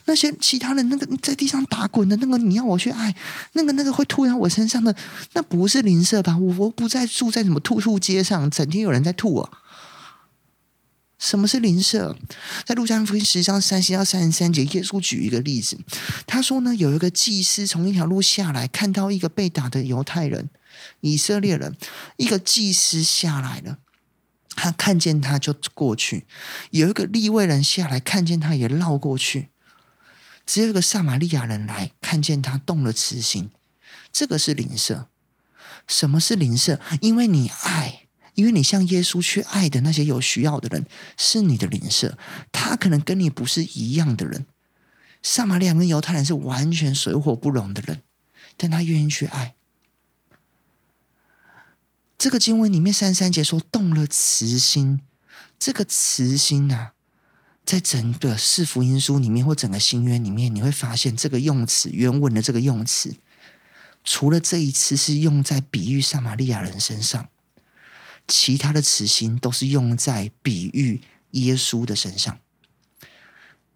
[0.05, 3.15] 那些其他人，那个在地上打滚的那个，你要我去爱，
[3.53, 4.95] 那个那个会吐在我身上的，
[5.33, 6.37] 那不是邻舍吧？
[6.37, 9.49] 我不再住在什么吐吐街上，整天有人在吐啊。
[11.19, 12.17] 什么是邻舍？
[12.65, 15.77] 在路加福音十章三十到三十三节，耶稣举一个例子，
[16.25, 20.49] 他说呢，有一个祭司从一条路下来，看到一个被打的犹太人、
[21.01, 21.75] 以色列人，
[22.15, 23.79] 一个祭司下来了，
[24.55, 26.23] 他看见他就过去；
[26.71, 29.49] 有一个利未人下来，看见他也绕过去；
[30.45, 33.51] 只有一个撒玛利亚人来看见他动了慈心，
[34.13, 35.09] 这个是邻舍。
[35.85, 36.79] 什么是邻舍？
[37.01, 38.08] 因为你爱。
[38.39, 40.85] 因为你像耶稣去爱的那些有需要的人，
[41.17, 42.17] 是你的邻舍。
[42.53, 44.45] 他可能跟你不是一样的人，
[45.21, 48.01] 撒玛利亚跟犹太人是完全水火不容的人，
[48.55, 49.55] 但他愿意去爱。
[52.17, 55.01] 这个经文里面三三节说动了慈心，
[55.59, 56.93] 这个慈心啊，
[57.65, 63.17] 在整个四福音书里面或整个新约里面，你会发现这个用词原文的这个用词，
[64.05, 67.27] 除了这一次是用在比喻撒玛利亚人身上。
[68.29, 72.39] 其他的慈心都是用在比喻耶稣的身上，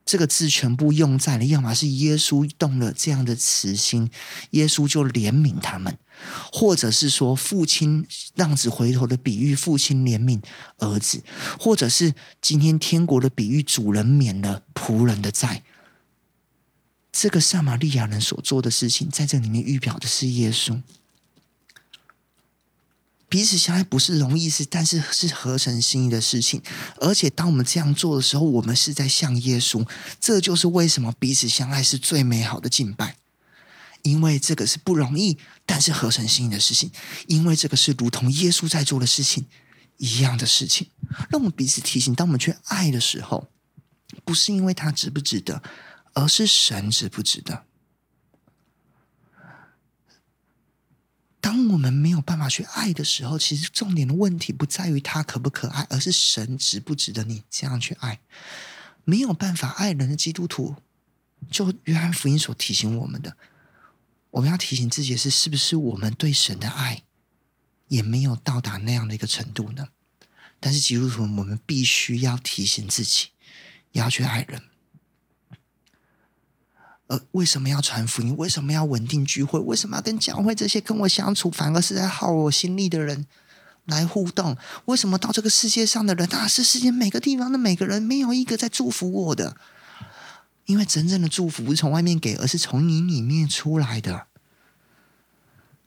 [0.05, 4.11] 这个字全部用在了，要么是耶稣动了这样的慈心，
[4.51, 5.97] 耶稣就怜悯他们，
[6.51, 10.39] 或者是说父亲浪子回头的比喻，父亲怜悯
[10.77, 11.23] 儿子，
[11.59, 15.63] 或者是今天天国的比喻，主人免了仆人的债。
[17.11, 20.81] 这个撒玛利亚人所做的事情，在这里面预表的是耶稣。
[23.33, 26.61] 彼此相爱不是容易事，但是是合神心意的事情。
[26.97, 29.83] 而且当我们这样做的时候，我们是在向耶稣。
[30.19, 33.15] 这就是为什么彼此相爱是最美好的敬拜，
[34.03, 36.91] 因为这个是不容易，但是合神心意的事情。
[37.25, 39.47] 因为这个是如同耶稣在做的事情
[39.97, 40.91] 一样的事情。
[41.31, 43.49] 让我们彼此提醒：当我们去爱的时候，
[44.23, 45.63] 不是因为他值不值得，
[46.13, 47.63] 而是神值不值得。
[51.43, 58.21] 当我们没有办法去爱的时候，其实重点的问题不在于他可不可爱，而是神值不值得你这样去爱。
[59.03, 60.77] 没有办法爱人的基督徒，
[61.51, 63.35] 就约翰福音所提醒我们的，
[64.31, 67.03] 我们要提醒自己的是，是不是我们对神的爱
[67.89, 69.89] 也没有到达那样的一个程度呢？
[70.61, 73.31] 但是基督徒，我们必须要提醒自己，
[73.91, 74.61] 要去爱人。
[77.31, 78.35] 为什么要传福音？
[78.37, 79.59] 为什么要稳定聚会？
[79.59, 83.25] 为什么要跟教会这些跟我相处反而是在耗我心力的人
[83.85, 84.57] 来互动？
[84.85, 89.55] 为什么到这个世界上的人，啊，是世界每个地方的每个人，没有一个在祝福我的？
[90.65, 94.27] 因为真正的祝福不是从外面给，而是从你里面出来的。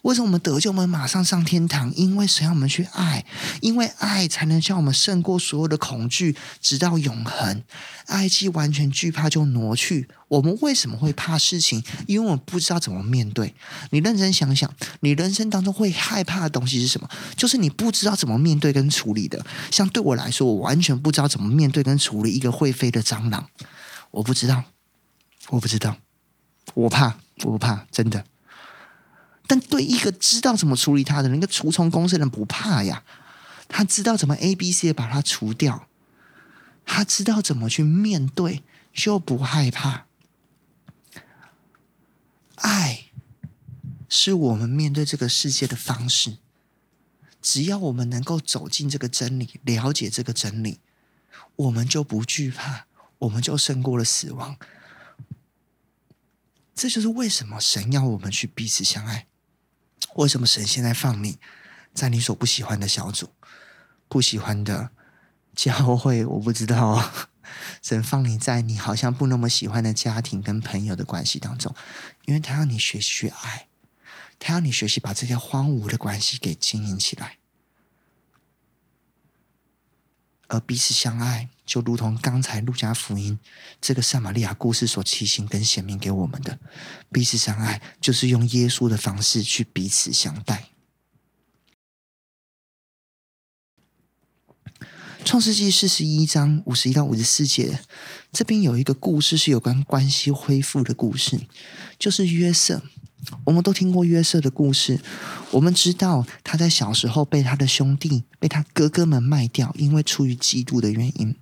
[0.07, 1.93] 为什么我们得救，我们马上上天堂？
[1.97, 3.25] 因为神让我们去爱，
[3.61, 7.65] 因为爱才能叫我们胜过所有的恐惧，直到永恒。
[8.07, 10.09] 爱既完全惧怕，就挪去。
[10.29, 11.83] 我们为什么会怕事情？
[12.07, 13.53] 因为我们不知道怎么面对。
[13.91, 17.09] 你认真想想，你人生当中会害怕的东西是什么？
[17.35, 19.45] 就是你不知道怎么面对跟处理的。
[19.73, 23.49] 像对我来说，我完全不知道怎么面对跟处理一个会飞的蟑螂。
[24.13, 24.63] 我不知道，
[25.49, 25.97] 我不知道，
[26.75, 28.25] 我怕，我不怕，真的。
[29.47, 33.05] 但对一个知道怎么处理它的人，一个除虫公司的人不怕呀。
[33.69, 35.89] 他知道怎么 A、B、C 把它除掉，
[36.85, 40.07] 他知道怎么去面对，就不害怕。
[42.55, 43.07] 爱
[44.09, 46.39] 是我们面对这个世界的方式。
[47.43, 50.81] 只要我们能够走进这个真理，了解这个真理，
[51.57, 52.87] 我们就不惧怕，
[53.19, 54.57] 我们就胜过了死亡。
[56.75, 59.27] 这就是为什么神要我们去彼此相爱。
[60.15, 61.39] 为什么神现在放你
[61.93, 63.31] 在你所不喜欢的小组、
[64.09, 64.91] 不喜欢的
[65.55, 66.25] 教会？
[66.25, 67.11] 我不知道。
[67.81, 71.75] 神放你在你好像不那么喜欢的家庭跟朋友的关系当中，
[72.25, 73.69] 因为他让你学习去爱，
[74.39, 77.39] 他让你学习把这些荒芜的关系给经营起来。
[80.49, 83.39] 而彼此相爱，就如同刚才路加福音
[83.81, 86.59] 这个撒玛利亚故事所提醒跟显明给我们的，
[87.11, 90.71] 彼此相爱就是用耶稣的方式去彼此相待。
[95.25, 97.81] 创世纪四十一章五十一到五十四节，
[98.31, 101.41] 这边有一个故事是有关关系恢复的故事，
[101.99, 102.83] 就是约瑟。
[103.45, 105.01] 我们都听过约瑟的故事，
[105.51, 111.35] 我们知道他在小时候被他的兄弟、被他哥哥们卖掉，因为出于嫉妒的原因，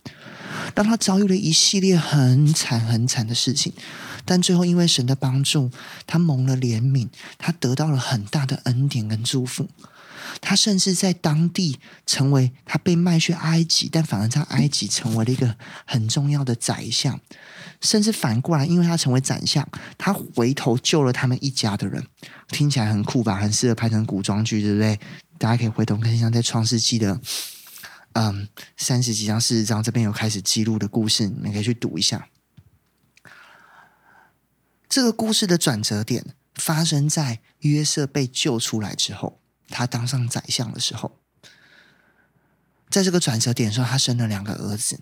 [0.75, 3.73] 让他遭遇了一系列很惨很惨的事情。
[4.25, 5.71] 但最后因为神的帮助，
[6.07, 9.69] 他蒙了怜悯，他得到了很大的恩典跟祝福。
[10.41, 17.21] 他甚至在当地成为他被卖去埃及，但反而在埃及成为了一个很重要的宰相。
[17.81, 19.69] 甚至反过来，因为他成为宰相，
[19.99, 22.03] 他回头救了他们一家的人，
[22.49, 23.37] 听起来很酷吧？
[23.37, 24.99] 很适合拍成古装剧，对不对？
[25.39, 27.21] 大家可以回头看一下，在创世纪的
[28.13, 32.29] 嗯三十几章、四十章这边有开始记录的故事，你们可以去读一下。
[34.89, 41.19] 这个故事的转折点发生在约瑟被救出来之后，他当上宰相的时候，
[42.89, 45.01] 在这个转折点上，他生了两个儿子。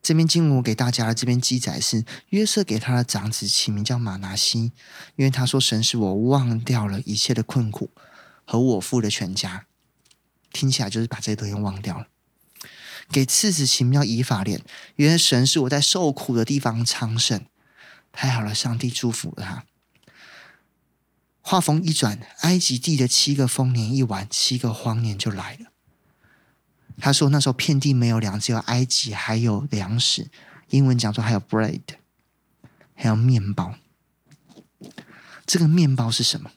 [0.00, 4.72] 这边经文我给大家的这边记载是约瑟给他的长子起名叫马拿西，
[5.16, 7.90] 因为他说神使我忘掉了一切的困苦
[8.44, 9.66] 和我父的全家，
[10.50, 12.06] 听起来就是把这些东西忘掉了。
[13.10, 14.62] 给次子起名叫以法莲，
[14.96, 17.44] 因为神使我在受苦的地方昌盛，
[18.10, 19.64] 太好了，上帝祝福了他。
[21.48, 25.72] 话锋一转，埃及地的七个丰年一完，七个荒年就来了。
[26.98, 30.30] 他说：“那时候遍地没有粮，只有埃及还有粮食。
[30.68, 31.80] 英文讲说还有 bread，
[32.94, 33.76] 还有面包。
[35.46, 36.50] 这个面包是什么？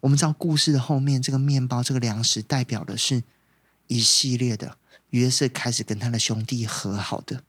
[0.00, 3.22] 我们知道故事的后面，这个面包、这个粮食代表的是
[3.86, 4.78] 一系列的
[5.10, 7.44] 约瑟开始跟他的兄弟和好的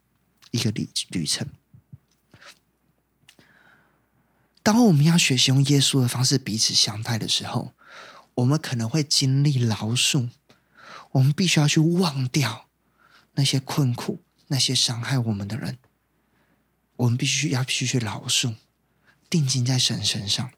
[0.51, 1.47] 一个旅旅程。
[4.63, 7.73] 当我们要学习用耶稣的方式彼此相待的时候，
[8.35, 10.29] 我们可能会经历劳恕。”
[11.13, 12.65] 我们必须要去忘掉
[13.33, 15.77] 那些困苦、那些伤害我们的人。
[16.95, 18.55] 我们必须要必须去饶恕，
[19.29, 20.49] 定睛在神身上。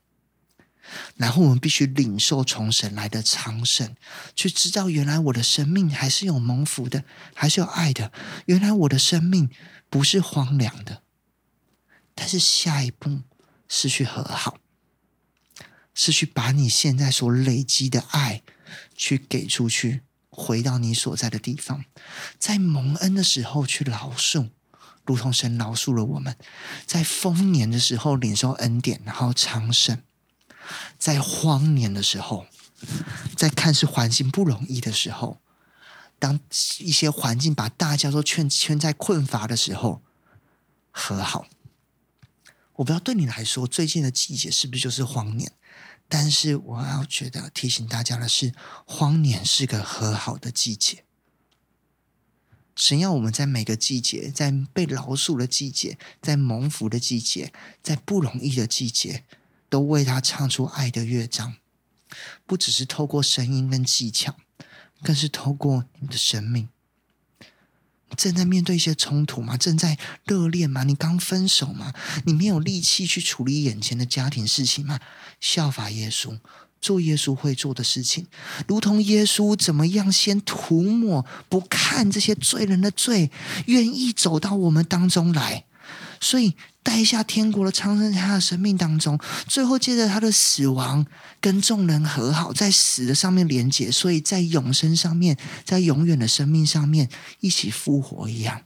[1.17, 3.97] 然后我们必须领受从神来的昌盛，
[4.33, 8.13] 去知道原来我的生命还是有蒙福的，还是有爱的。
[8.45, 9.49] 原来我的生命
[9.89, 11.03] 不是荒凉的，
[12.13, 13.23] 但是下一步
[13.67, 14.57] 是去和好，
[15.93, 18.41] 是去把你现在所累积的爱
[18.95, 20.01] 去给出去。
[20.37, 21.85] 回到你所在的地方，
[22.37, 24.49] 在蒙恩的时候去饶恕，
[25.05, 26.33] 如同神饶恕了我们；
[26.85, 29.99] 在丰年的时候领受恩典，然后昌盛；
[30.99, 32.47] 在荒年的时候，
[33.37, 35.39] 在看似环境不容易的时候，
[36.19, 36.37] 当
[36.79, 40.01] 一些环境把大家都圈圈在困乏的时候，
[40.91, 41.47] 和好。
[42.75, 45.51] 我不知道对你来说，最近的季节是不是就是荒年？
[46.07, 48.53] 但是我要觉得提醒大家的是，
[48.85, 51.03] 荒年是个和好的季节。
[52.75, 59.23] 神要我们在每个季节，在被饶恕的季节，在蒙福的季节，在不容易的季节，
[59.69, 61.55] 都为他唱出爱的乐章。
[62.45, 64.35] 不只是透过声音跟技巧，
[65.01, 66.67] 更是透过你的生命。
[68.15, 69.57] 正在面对一些冲突吗？
[69.57, 70.83] 正在热恋吗？
[70.83, 71.93] 你刚分手吗？
[72.25, 74.99] 你没有力气去处理眼前的家庭事情吗？
[75.41, 76.39] 效法耶稣，
[76.79, 78.27] 做耶稣会做的事情，
[78.67, 83.31] 如同耶稣怎么样先涂抹不看这些罪人的罪，
[83.65, 85.65] 愿意走到我们当中来，
[86.21, 91.03] 所以带下天国的苍生在他的生命当中，最后借着他的死亡
[91.41, 97.09] 跟众人和好，在死的上面连结，所以在永生上面，在永远的生命上面
[97.39, 98.61] 一起复活一样，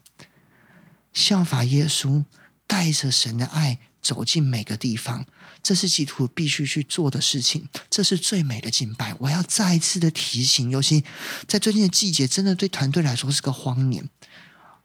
[1.13, 2.25] 效法耶稣，
[2.67, 5.25] 带着神的爱走进每个地方。
[5.63, 9.15] 这是基督徒必须去做的事情，这是最美的敬拜。
[9.19, 11.05] 我要再一次的提醒，尤其
[11.47, 14.09] 在最近的季节，真的对团队来说是个荒年。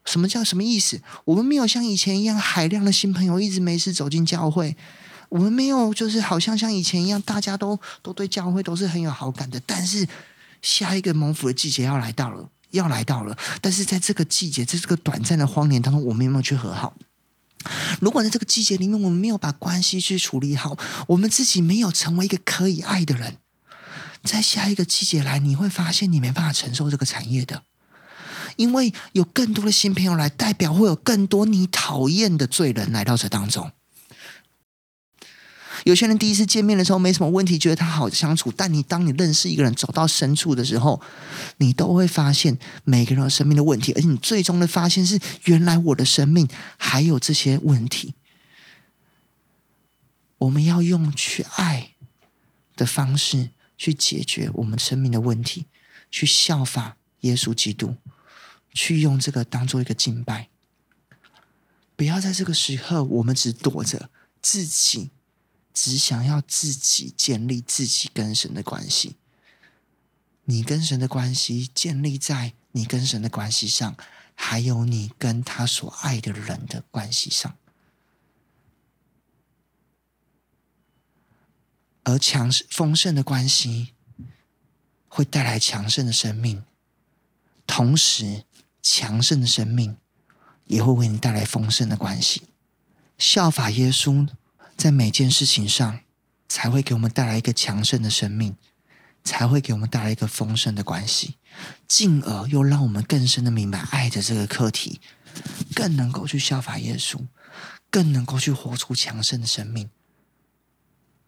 [0.04, 1.00] 什么叫什么意思？
[1.24, 4.76] 我们没有像以前一样海量的新朋友一直没事走进教会，
[5.28, 9.60] 我们没有就是好像像以前一样，大家都都对教会都是很有好感的。
[9.66, 10.06] 但是
[10.62, 13.36] 下一个蒙福的季节要来到了，要来到了。
[13.60, 16.94] 但是在这个季节，在这个短暂的荒年当中，我们有没有去和好？
[17.98, 20.76] 如果在这个季节里面，我们没有把关系去处理好，
[21.06, 23.38] 我们自己没有成为一个可以爱的人，
[24.22, 27.62] 在下一个季节来，你会发现你没办法承受这个产业的，
[28.56, 33.70] 因为有更多的新朋友来，代表会有更多你讨厌的罪人来到这当中。
[35.84, 38.50] 有些人第一次见面的时候没什么问题，觉得他好相处。
[38.56, 41.02] 但你当你认识一个人走到深处的时候，
[41.58, 46.48] 你都会发现每个人有生命的问题，而且你最终的发现是，原来我的生命
[46.78, 48.14] 还有这些问题。
[50.38, 51.90] 我们要用去爱
[52.76, 55.66] 的方式去解决我们生命的问题，
[56.10, 57.96] 去效法耶稣基督，
[58.74, 60.50] 去用这个当做一个敬拜。
[61.96, 64.10] 不要在这个时刻，我们只躲着
[64.42, 65.12] 自己。
[65.76, 69.16] 只想要自己建立自己跟神的关系，
[70.44, 73.96] 你跟神的关系建立在你跟神的关系上，
[74.36, 77.56] 还有你跟他所爱的人的关系上。
[82.04, 83.94] 而强盛丰盛的关系
[85.08, 86.62] 会带来强盛的生命，
[87.66, 88.44] 同时
[88.84, 89.96] 强盛的生命
[90.66, 92.42] 也会为你带来丰盛的关系。
[93.18, 94.28] 效法耶稣。
[94.76, 96.00] 在每件事情上，
[96.48, 98.56] 才会给我们带来一个强盛的生命，
[99.22, 101.36] 才会给我们带来一个丰盛的关系，
[101.86, 105.00] 进而又让我们更深的明白爱的这个课题，
[105.76, 107.24] 更能够去效法耶稣，
[107.88, 109.88] 更能够去活出强盛的生命，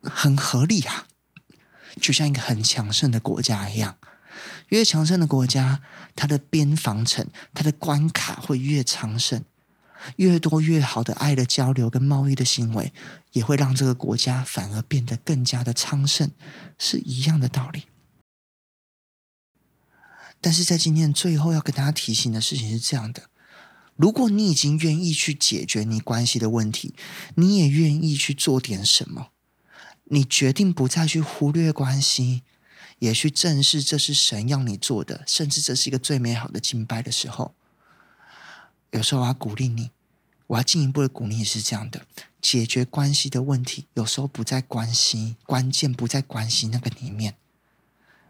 [0.03, 1.07] 很合理啊！
[2.01, 3.97] 就像一个很强盛的国家一样，
[4.69, 5.83] 越强盛的国家，
[6.15, 9.45] 它的边防城、它的关卡会越昌盛。
[10.17, 12.93] 越多越好的爱的交流跟贸易的行为，
[13.33, 16.31] 也会让这个国家反而变得更加的昌盛，
[16.79, 17.85] 是一样的道理。
[20.41, 23.31] 但是在今天最后要跟大家提醒的事情是这样的：
[23.97, 26.95] 如果你已经愿意去解决你关系的问题，
[27.35, 29.31] 你也愿意去做点什么，
[30.05, 32.43] 你决定不再去忽略关系，
[32.99, 37.55] 也去正视这是神要你做的，甚至这是一个最美好的敬拜的时候，
[38.91, 39.91] 有时候我要鼓励你。
[40.49, 42.07] 我要进一步的鼓励是这样的：
[42.41, 47.35] 解决关系的问题，有时候不在关系，关键不在关系那个里面，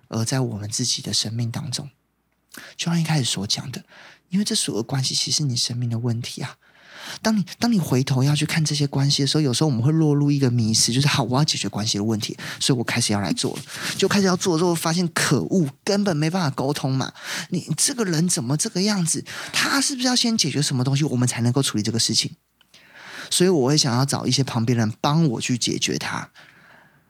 [0.09, 1.91] 而在我们自己的生命当中。
[2.75, 3.85] 就像一开始所讲的，
[4.31, 6.57] 因为这所有关系其实你生命的问题啊。
[7.23, 13.63] 当你当你回头要去看这些关系的时候，有时候我们会落入一个迷思，就是好，我要解决关系的问题，所以我开始要来做了，
[13.97, 17.13] 就开始要做之后，发现可恶，根本没办法沟通嘛。
[17.51, 19.25] 你这个人怎么这个样子？
[19.53, 22.33] 他是不是要先解决什么东西，我们才能够处理这个事情？
[23.31, 26.29] 所以我会想要找一些旁边人帮我去解决他。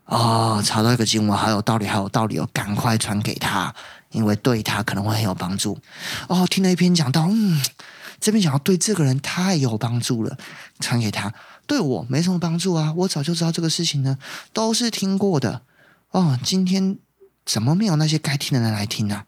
[0.07, 3.75] 哦，查到一个经文，好有道理，好有道理哦，赶快传给他，
[4.13, 5.79] 因为对他可能会很有帮助。
[6.29, 7.61] 哦，听了一篇讲到，嗯。
[8.27, 10.37] 这边讲到对这个人太有帮助了，
[10.81, 11.33] 传给他。
[11.65, 14.19] 对我没什么帮助啊，我早就知道这个事情呢，
[14.53, 15.63] 都是听过的。
[16.11, 16.99] 哦，今天
[17.45, 19.27] 怎么没有那些该听的人来听呢？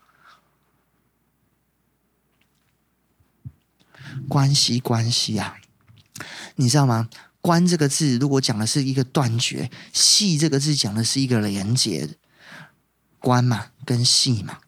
[4.28, 5.59] 关系关系啊，
[6.57, 7.09] 你知道吗？
[7.40, 12.16] 关这个字如果讲的是一个断绝，系这个字讲的是一个连接，
[13.20, 14.59] 关嘛跟系嘛。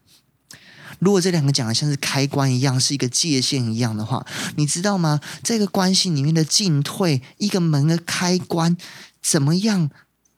[1.00, 4.24] 如果这两个讲的像是开关一样，是一个界限一样的话，
[4.56, 5.20] 你知道吗？
[5.42, 8.76] 这个关系里面的进退，一个门的开关，
[9.20, 9.90] 怎么样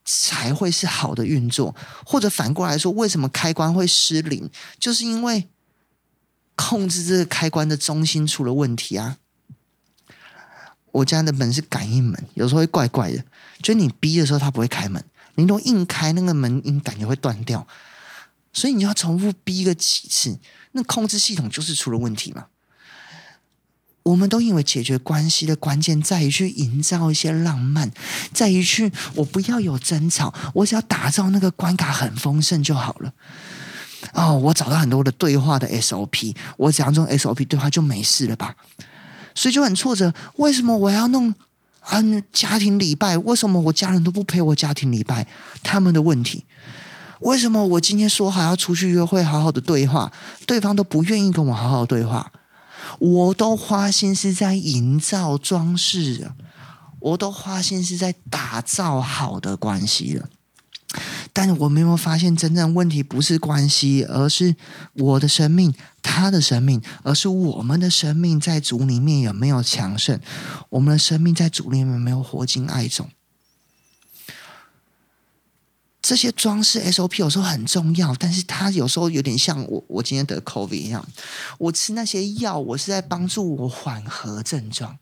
[0.04, 1.74] 才会是好的运作？
[2.04, 4.48] 或者反过来说，为什么开关会失灵？
[4.78, 5.48] 就是因为
[6.54, 9.18] 控制这个开关的中心出了问题啊！
[10.92, 13.24] 我家的门是感应门，有时候会怪怪的，
[13.62, 15.02] 就你逼的时候它不会开门，
[15.36, 17.66] 你都硬开那个门，音感觉会断掉。
[18.52, 20.38] 所以你要重复逼个几次，
[20.72, 22.46] 那控制系统就是出了问题嘛。
[24.04, 27.88] 我们都以为解决关系的关键在于去营造一些浪漫，
[28.34, 33.12] 在于去我不要有争吵，我只要打造那个关卡很丰盛就好了。
[34.12, 38.56] 哦，我找到很多的对话的 SOP，我只要用 SOP 对话就没事了吧？
[39.36, 40.12] 所以就很挫折。
[40.36, 41.32] 为什么我要弄
[41.90, 43.16] 嗯家庭礼拜？
[43.18, 45.28] 为什么我家人都不陪我家庭礼拜？
[45.62, 46.44] 他们的问题。
[47.22, 50.12] 为什么我今天说好要出去约会，好好的对话，
[50.46, 52.32] 对方都不愿意跟我好好对话？
[52.98, 56.34] 我都花心思在营造装饰了，
[56.98, 60.28] 我都花心思在打造好的关系了。
[61.32, 64.54] 但我没有发现，真正问题不是关系，而是
[64.94, 70.20] 我的生命，他的生命，而是我们的生命在主里面有没有强盛？
[70.68, 73.08] 我们的生命在主里面没有活进爱中？
[76.02, 81.08] 这些装饰 SOP 有时候很重要，但是它有时候有点像我，我今天得 COVID 一样，
[81.58, 84.98] 我吃那些药，我是在帮助我缓和症状，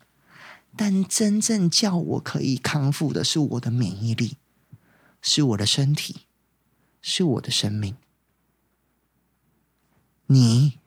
[0.77, 4.37] 但真正叫我可以康复的是我的免疫力。
[5.23, 6.21] 是我的身体，
[6.99, 7.95] 是我的生命。
[10.25, 10.79] 你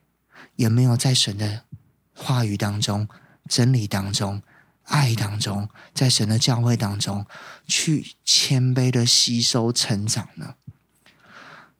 [0.56, 1.62] 有没有在神的
[2.12, 3.06] 话语当中、
[3.48, 4.42] 真理当中、
[4.86, 7.24] 爱当中，在神的教会当中，
[7.66, 10.54] 去谦卑的吸收成长呢？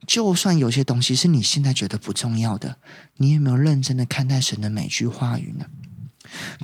[0.07, 2.79] 就算有些东西是你现在觉得不重要的，
[3.17, 5.67] 你有没有认真的看待神的每句话语呢？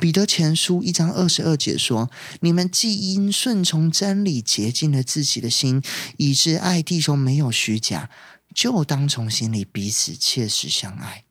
[0.00, 2.10] 彼得前书一章二十二节说
[2.40, 5.82] ：“你们既因顺从真理洁净了自己的心，
[6.16, 8.10] 以致爱弟兄没有虚假，
[8.54, 11.24] 就当从心里彼此切实相爱。”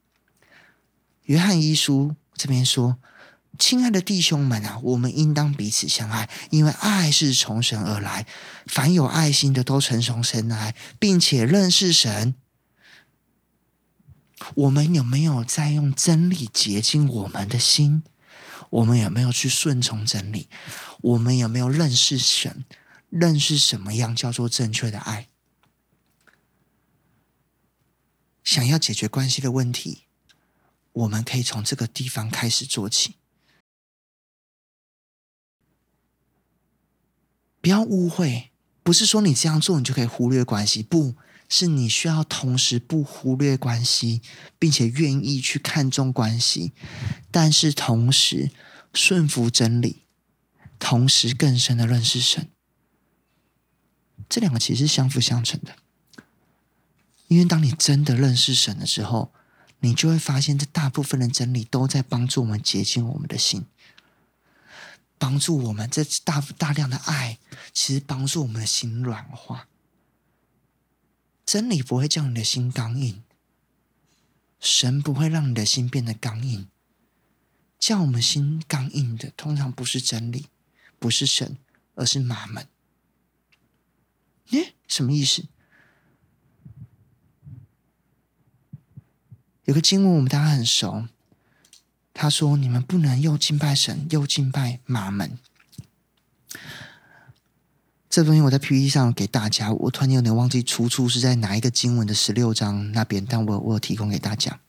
[1.25, 2.97] 约翰一书这边说
[3.59, 8.25] ：“亲爱的弟兄们啊，我们应当彼此相爱，因为爱是从神而来。
[8.65, 12.33] 凡有爱心的，都曾从神来，并且认识神。”
[14.55, 18.03] 我们有没有在用真理洁净我们的心？
[18.69, 20.47] 我们有没有去顺从真理？
[21.01, 22.63] 我们有没有认识神？
[23.09, 25.27] 认识什么样叫做正确的爱？
[28.43, 30.05] 想要解决关系的问题，
[30.93, 33.15] 我们可以从这个地方开始做起。
[37.69, 38.49] 不要误会，
[38.81, 41.13] 不是说你这样做你就可以忽略关系，不
[41.47, 44.23] 是你需要同时不忽略关系，
[44.57, 46.73] 并且愿意去看重关系。
[47.29, 48.49] 但是同时
[48.91, 50.05] 顺服真理，
[50.79, 52.49] 同时更深的认识神，
[54.27, 55.75] 这两个其实是相辅相成的。
[57.27, 59.31] 因为当你真的认识神的时候，
[59.81, 63.67] 你就会发现，这大部分的真理都在帮助我们洁净我们的心，
[65.19, 67.37] 帮助我们这大大量的爱，
[67.71, 69.67] 其实帮助我们的心软化。
[71.45, 73.21] 真理不会叫你的心刚硬，
[74.59, 76.67] 神不会让你的心变得刚硬。
[77.77, 80.47] 叫我们心刚硬的，通常不是真理，
[80.97, 81.57] 不是神，
[81.95, 82.67] 而是马门。
[84.49, 85.47] 耶，什么意思？
[89.65, 91.07] 有个经文我们大家很熟，
[92.21, 95.39] 他说：“你们不能又敬拜神，又敬拜马门。”
[98.09, 104.59] 这东西我在 PPT 上给大家，我突然有点忘记出处是在哪一个经文的十六章那边，但我我有提供给大家。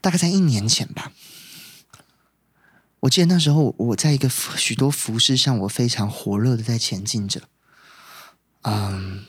[0.00, 1.10] 大概在一年前吧，
[3.00, 7.42] 我记得那时候我在一个许多服饰上，我非常火热的在前进着。
[8.62, 9.24] 嗯，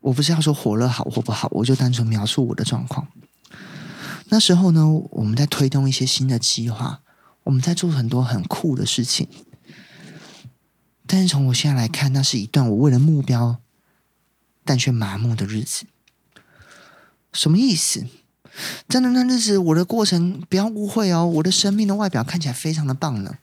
[0.00, 3.06] 我不是要说火热好或不好，我就单纯描述我的状况。
[4.34, 7.02] 那时候呢，我们在推动一些新的计划，
[7.44, 9.28] 我们在做很多很酷的事情。
[11.06, 13.58] 但是从我现在来看，那是一段我为了目标，
[14.64, 15.84] 但却麻木的日子。
[17.32, 18.08] 什么意思？
[18.88, 23.36] 在那段日子，我的过程不要误会哦，我的生命的外表看起来非常的棒呢。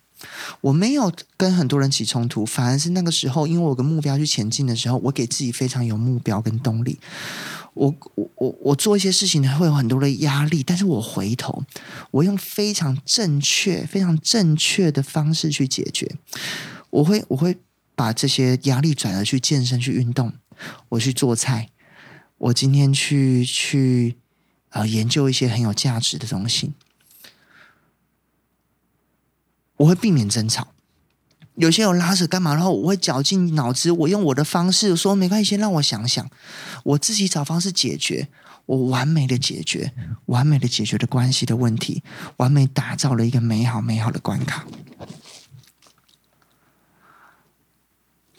[0.60, 7.00] 我没有跟很多人起冲突，反而是那个时候，因为我有个目标去前进的时候，我给自己非常有目标跟动力。
[7.74, 7.95] 我
[8.36, 11.63] 我我做一些事情呢，会有很多的压力，但是我回头，
[12.11, 16.09] 我用非常正确、非常正确的方式去解决。
[16.89, 17.57] 我会我会
[17.95, 20.34] 把这些压力转而去健身、去运动，
[20.89, 21.69] 我去做菜，
[22.38, 24.17] 我今天去去。
[24.74, 26.72] 呃，研究一些很有价值的东西，
[29.76, 30.74] 我会避免争吵。
[31.62, 36.28] 有些有拉扯干嘛，然后我会绞尽脑汁，我用我的方式说没关系，先让我想想，
[36.84, 38.30] 我自己找方式解决，
[38.66, 39.93] 我完美的解决，
[40.26, 42.03] 完美的解决的关系的问题，
[42.38, 44.66] 完美打造了一个美好美好的关卡。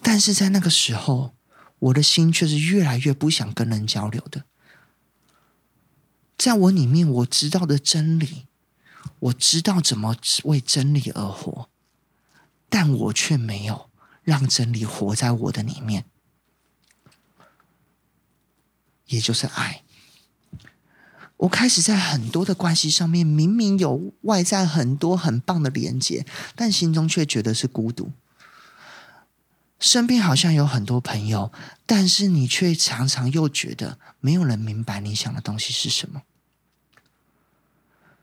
[0.03, 1.33] 但是在那个时候，
[1.79, 4.43] 我的心却是越来越不想跟人交流的。
[6.37, 8.49] 在我里面，我知道的真理，
[9.21, 11.69] 我知道怎么为真理而活，
[12.73, 13.91] 但我却没有
[14.23, 16.07] 让真理活在我的里面，
[19.09, 19.83] 也就是爱。
[21.37, 26.25] 我开始在很多的关系上面，明明有外在很多很棒的连接，
[26.57, 28.13] 但心中却觉得是孤独。
[29.79, 31.53] 身边好像有很多朋友，
[31.85, 36.23] 但是你却常常又觉得没有人明白你想的东西是什么。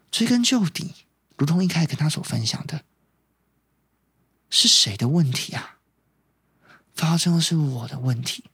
[0.09, 0.95] 追根究底，
[1.37, 2.83] 如同一开始跟他所分享的，
[4.49, 5.77] 是谁的问题啊？
[6.93, 8.45] 发生的是我的问题。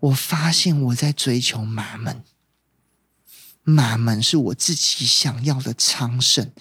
[0.00, 2.22] 我发现我在追求马门。
[3.62, 6.52] 马门是我自己想要的昌盛，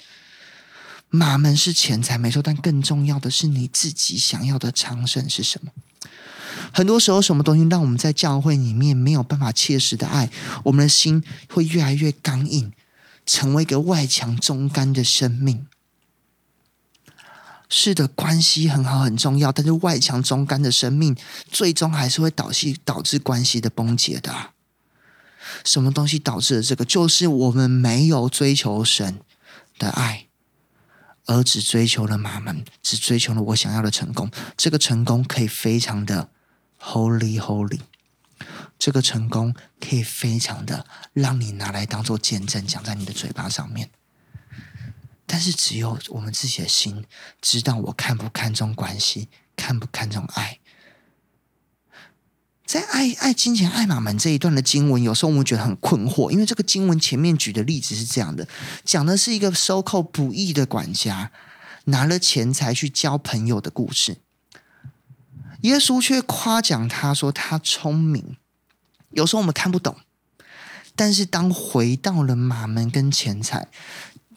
[1.09, 5.71] 马门是钱财没错，但更重要的是你自己想要的昌盛是什么？
[6.71, 10.29] 很多时候，什么东西让我们在教会里面没有办法切实的爱，
[10.63, 12.71] 我们的心会越来越刚硬，
[13.25, 15.67] 成为一个外强中干的生命。
[17.69, 21.15] 是的，关系很好很重要，但是外强中干的生命，
[21.49, 24.51] 最终还是会导致导致关系的崩解的。
[25.65, 26.85] 什么东西导致了这个？
[26.85, 29.19] 就是我们没有追求神
[29.77, 30.27] 的爱，
[31.25, 34.29] 而只追求了马门，只追求了我想要的成功。
[34.55, 36.29] 这个成功可以非常的
[36.79, 37.79] holy holy，
[38.77, 43.89] 这个成功可以非常的让你拿来当做见证，讲在你的嘴巴上面。
[45.33, 47.03] 但是只有我们自己的心
[47.41, 50.59] 知道，我看不看重关系，看不看重爱。
[52.67, 58.47] 在爱爱金钱爱马门这一段的经文，有时候我们觉得很困惑，因为这个经文前面举的例子是这样的，
[58.85, 61.31] 讲的是一个收购不义的管家
[61.85, 64.17] 拿了钱财去交朋友的故事。
[65.61, 68.37] 耶稣却夸奖他说他聪明。
[69.09, 69.97] 有时候我们看不懂，
[70.95, 73.67] 但是当回到了马门跟钱财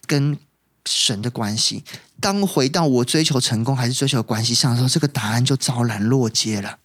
[0.07, 0.39] 跟
[0.87, 1.83] 神的关系，
[2.19, 6.79] 当回到我追求成功还是追求关系上的时候，这个答案就昭然若揭了。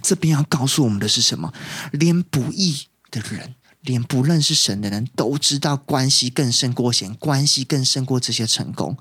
[0.00, 1.52] 这边要告诉我们的是什么？
[1.90, 8.96] 连不义的人，连不认识神的人都知道，关系更胜过钱，关系更胜过这些成功。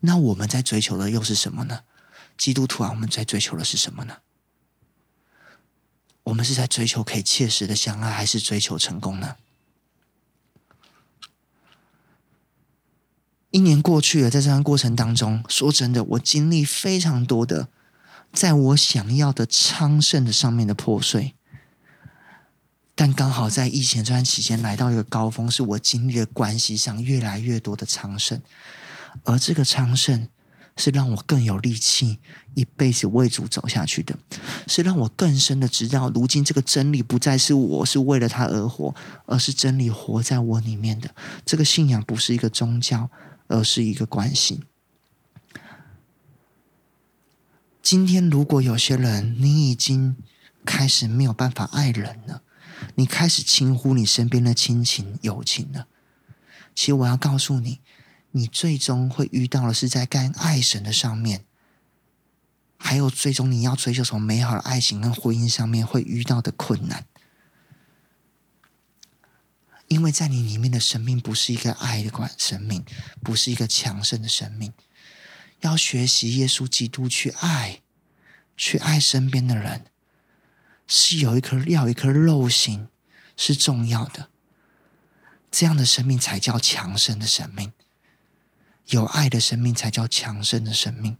[0.00, 1.80] 那我们在追求的又是什么呢？
[2.36, 4.16] 基督徒啊，我们在追求的是什么呢？
[6.24, 9.36] 我们是在追求可以切实的相爱，还是追求成功呢？
[13.56, 17.68] 一年过去了，在这段过程当中，说真的，我经历非常多的。
[18.30, 21.34] 在我想要的昌盛的上面的破碎，
[22.94, 28.42] 但刚好在疫情这段期间来到一个高峰，是我经历的关系上越来越多的昌盛，
[29.24, 30.28] 而这个昌盛
[30.76, 32.18] 是让我更有力气
[32.56, 34.18] 一辈子为主走下去的，
[34.66, 38.94] 是让我更深的知道，如今这个真理不再是我是为了他而活，
[39.24, 41.08] 而是真理活在我里面的。
[41.46, 43.08] 这个信仰不是一个宗教，
[43.48, 44.64] 而是一个关系。
[47.82, 50.16] 今天，如果有些人你已经
[50.64, 52.42] 开始没有办法爱人了，
[52.96, 55.86] 你开始轻忽你身边的亲情、友情了，
[56.74, 57.80] 其实我要告诉你，
[58.32, 61.44] 你最终会遇到的是在该爱神的上面，
[62.76, 67.06] 还有最终你要追求什么美好的爱情跟婚姻上面会遇到的困难，
[69.88, 72.84] 因为在你里面的生命不是一个爱的管生命，
[73.22, 74.72] 不是一个强盛的生命。
[75.60, 77.80] 要学习耶稣基督去爱，
[78.56, 79.86] 去爱身边的人，
[80.86, 82.88] 是有一颗要一颗肉心
[83.36, 84.28] 是重要的。
[85.50, 87.72] 这样的生命才叫强盛的生命，
[88.88, 91.16] 有爱的生命才叫强盛的生命，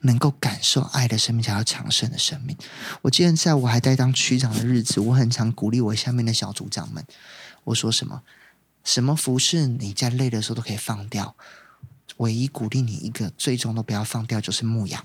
[0.00, 2.56] 能够感受爱的生命才叫强盛的生命。
[3.02, 7.02] 我记得在我还在当区长的日子，我很常鼓励我下面的小组长们，
[7.66, 8.22] 我说什么？
[8.82, 11.36] 什么服饰你在累的时候都可以放掉。
[12.18, 15.04] 唯一鼓励你一个，最终都不要放掉，就是牧养。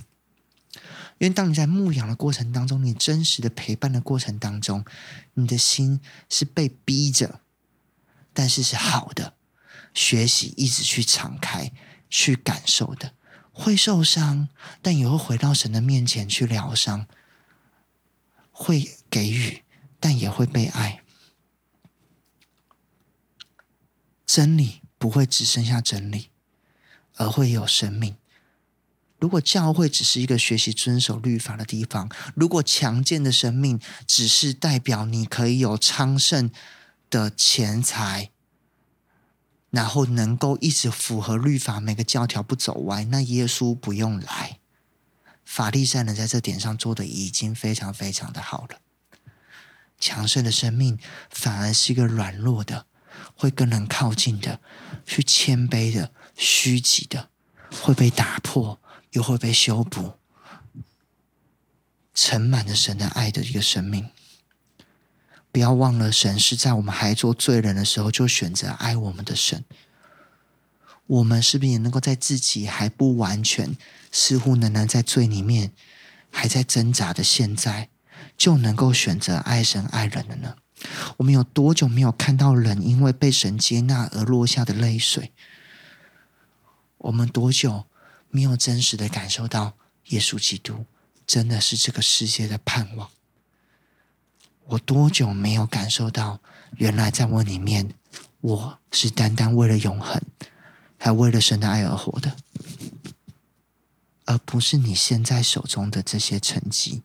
[1.18, 4.86] 因为当你在牧养的过程当中，你真实的陪伴的过程当中，
[5.34, 6.00] 你的心
[6.30, 7.42] 是被逼着，
[8.34, 9.34] 但是是好的，
[9.94, 11.72] 学习一直去敞开、
[12.10, 13.14] 去感受的，
[13.52, 14.48] 会受伤，
[14.82, 17.08] 但也会回到神的面前去疗伤，
[18.52, 19.64] 会给予，
[20.00, 21.02] 但也会被爱。
[24.34, 26.30] 真理不会只剩下真理。
[27.18, 28.16] 而会有生命。
[29.20, 36.50] 如果教会只是一个学习遵守律法的地方，如果强健的生命只是代表你可以有昌盛
[37.10, 38.32] 的钱财，
[39.70, 44.60] 然后能够一直符合律法，每个教条不走歪，那耶稣不用来。
[45.44, 48.80] 法利赛人在这点上做的已经非常非常的好了。
[50.00, 50.98] 强盛的生命，
[51.30, 52.88] 反而是一个软弱的，
[53.36, 54.60] 会跟人靠近的，
[55.06, 57.30] 去谦卑的，虚己的，
[57.82, 58.80] 会被打破，
[59.12, 60.14] 又会被修补，
[62.14, 64.10] 盛满了神的爱的一个生命。
[65.52, 69.66] 不要忘了，神是在我们还做罪人的时候就选择爱我们的神。
[71.08, 73.76] 我们是不是也能够在自己还不完全、
[74.14, 75.74] 似乎仍然在罪里面、
[76.30, 77.90] 还在挣扎的现在，
[78.38, 80.56] 就能够选择爱神爱人了呢？
[81.22, 85.32] 我们有多久没有看到人因为被神接纳而落下的泪水？
[86.98, 87.86] 我们多久
[88.30, 89.74] 没有真实的感受到
[90.06, 90.86] 耶稣基督
[91.28, 93.12] 真的是这个世界的盼望？
[94.66, 96.42] 我多久没有感受到，
[96.78, 97.94] 原来在我里面，
[98.40, 100.20] 我是单单为了永恒，
[100.98, 102.36] 还为了神的爱而活的，
[104.26, 107.04] 而不是你现在手中的这些成绩，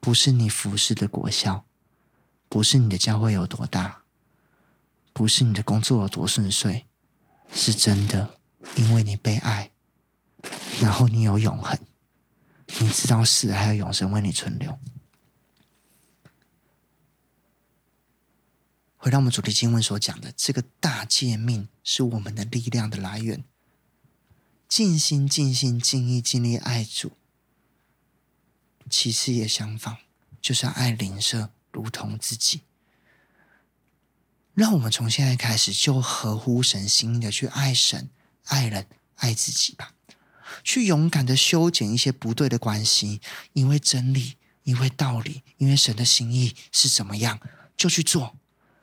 [0.00, 1.64] 不是你服侍的果效，
[2.48, 4.02] 不是你的教会有多大，
[5.12, 6.84] 不是你的工作有多顺遂，
[7.52, 8.38] 是真的，
[8.76, 9.70] 因为你被爱，
[10.80, 11.78] 然后你有永恒，
[12.80, 14.78] 你知道死还有永生为你存留。
[18.96, 23.44] 回到我们主题经文所讲的，这个大诫命是我们的力量的来源。
[24.68, 27.12] 尽心、尽心、尽意、尽力爱主。
[28.90, 29.96] 其次也相仿，
[30.42, 32.62] 就是要爱邻舍如同自己。
[34.54, 38.10] 让我们从现在开始，就合乎神心意的去爱神、
[38.46, 39.94] 爱人、爱自己吧。
[40.64, 43.20] 去勇敢的修剪一些不对的关系，
[43.52, 47.38] 因为真理，因为道理，因为神的心意是怎么样，
[47.76, 48.36] 就去做。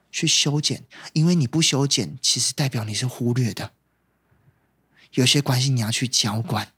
[0.10, 3.74] 去修剪，因为你不修剪，其实代表你是忽略的。
[5.16, 6.72] 有些关系你要去浇灌。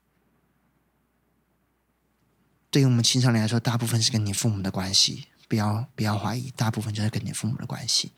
[2.71, 8.13] 对于我们青少年来说，大部分是跟你父母的关系，不要不要怀疑，大部分就是跟你父母的关系。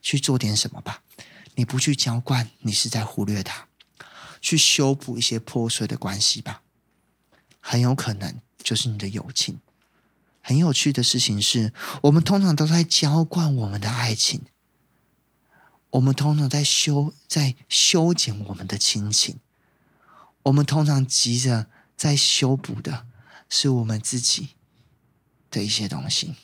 [0.00, 1.02] 去做点什么吧，
[1.54, 3.68] 你不去浇灌，你是在忽略他。
[4.40, 6.62] 去修补一些破碎的关系吧，
[7.60, 9.60] 很有可能就是你的友情。
[10.40, 11.72] 很有趣的事情是，
[12.02, 14.42] 我们通常都在浇灌我们的爱情。
[15.90, 19.38] 我们通常在修，在修剪我们的亲情。
[20.42, 23.06] 我们通常急着在修补的
[23.48, 24.56] 是我们自己
[25.48, 26.34] 的一些东西，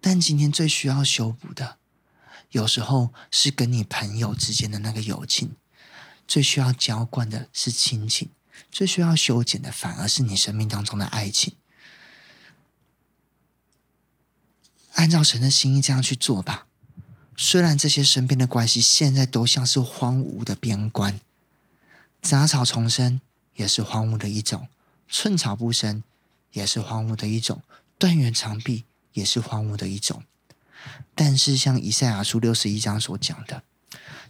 [0.00, 1.78] 但今天最需要修补的，
[2.50, 5.56] 有时候是跟你朋友之间的那个友情。
[6.26, 8.28] 最需要浇灌的是亲情，
[8.70, 11.54] 最需要修剪的反而是你生命当中的爱情。
[14.92, 16.66] 按照神的心意这样去做吧。
[17.34, 21.18] 虽然这些身边的关系现在都像是荒芜的边关，
[22.20, 23.20] 杂草丛生
[23.54, 24.68] 也是荒芜的一种，
[25.08, 26.02] 寸草不生
[26.52, 27.62] 也是荒芜的一种，
[27.96, 30.22] 断垣残壁也是荒芜的一种。
[31.14, 33.62] 但是像以赛亚书六十一章所讲的，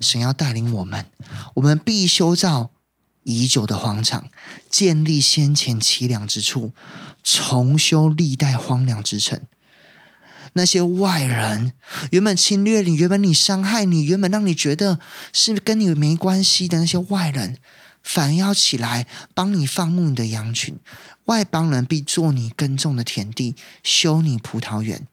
[0.00, 1.06] 神要带领我们，
[1.54, 2.70] 我们必修造
[3.24, 4.30] 已久的荒场，
[4.70, 6.72] 建立先前凄凉之处，
[7.22, 9.42] 重修历代荒凉之城。
[10.54, 11.74] 那些外人
[12.10, 14.98] 原本侵略你，原本你伤害你，原本让你觉得
[15.32, 17.58] 是跟你没关系的那些外人，
[18.02, 20.80] 反要起来帮你放牧你的羊群。
[21.28, 25.06] 外邦人必做你耕种的田地，修你葡萄园。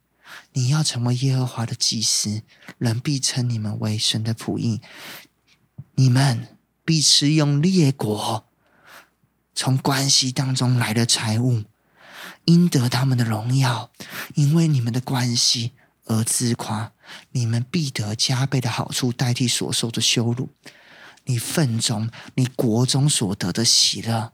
[0.54, 2.42] 你要成为耶和华的祭司，
[2.78, 4.82] 人必称你们为神的仆役。
[5.96, 8.46] 你们必吃用列国
[9.54, 11.64] 从关系当中来的财物。
[12.46, 13.90] 应得他们的荣耀，
[14.36, 15.72] 因为你们的关系
[16.06, 16.94] 而自夸。
[17.32, 20.50] 你们必得加倍的好处，代替所受的羞辱。
[21.26, 24.32] 你份中、你国中所得的喜乐，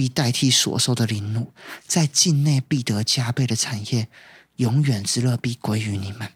[0.00, 1.52] 必代替所受的凌辱。
[1.86, 4.08] 在境内必得加倍的产业，
[4.56, 6.32] 永远之乐必归于你们。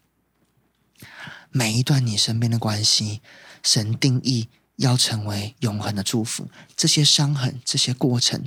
[1.51, 3.23] 每一段你身边的关系，
[3.63, 6.51] 神定义要成为永恒的祝福。
[6.77, 8.45] 这些伤痕，这些过程。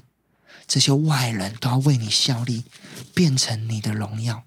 [0.67, 2.65] 这些外人都要为你效力，
[3.15, 4.43] 变成你的荣耀。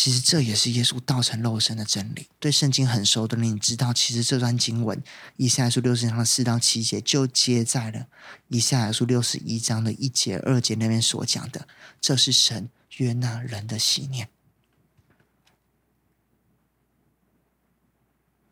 [0.00, 2.28] 其实这也是耶稣道成肉身的真理。
[2.38, 5.02] 对圣经很熟的，你知道，其实这段经文
[5.38, 8.06] 以赛亚书六十章四到七节，就接在了
[8.46, 11.66] 以赛亚书六十一章的一节、二节那边所讲的。
[12.00, 14.28] 这是神约纳人的信念，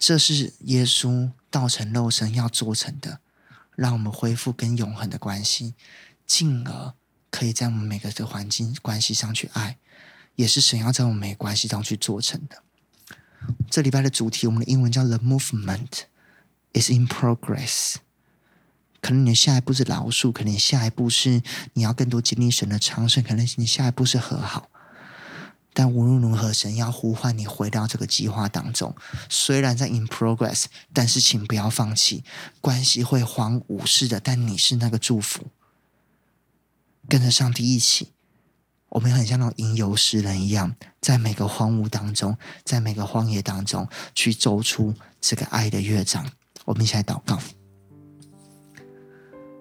[0.00, 3.20] 这是耶稣道成肉身要做成的。
[3.76, 5.74] 让我们恢复跟永恒的关系，
[6.26, 6.94] 进而
[7.30, 9.78] 可以在我们每个的环境关系上去爱，
[10.36, 12.62] 也是神要在我们关系当中去做成的。
[13.70, 16.04] 这礼拜的主题，我们的英文叫 The Movement
[16.72, 17.96] is in progress。
[19.00, 21.42] 可能你的下一步是饶恕，可能你下一步是
[21.74, 24.68] 你要更多经历神的长盛，可能你下一步是和好。
[25.72, 28.96] 但无论如何，神要呼唤你回到这个计划当中。
[29.28, 32.24] 虽然在 in progress，但是请不要放弃。
[32.60, 35.48] 关系会荒芜似的，但你是那个祝福。
[37.08, 38.14] 跟着上帝一起，
[38.90, 46.30] 我们很像那种吟游诗人一样，在每个荒芜当中，在每个荒野当中，去奏出这个爱的乐章。
[46.64, 47.38] 我们一起来祷告。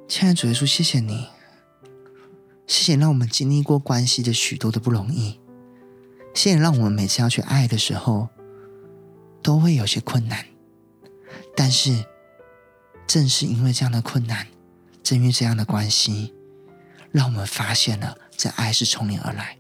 [0.08, 1.28] 亲爱的主耶稣，谢谢你，
[2.68, 5.40] 谢谢让我们经历过关系的许多的不容易。
[6.34, 8.30] 谢谢让我们每次要去爱的时候，
[9.42, 10.46] 都会有些困难。
[11.56, 12.06] 但是，
[13.08, 14.48] 正是因为这样的困难，
[15.02, 16.34] 正因为这样的关系，
[17.12, 19.58] 让我们发现了这爱是从你而来。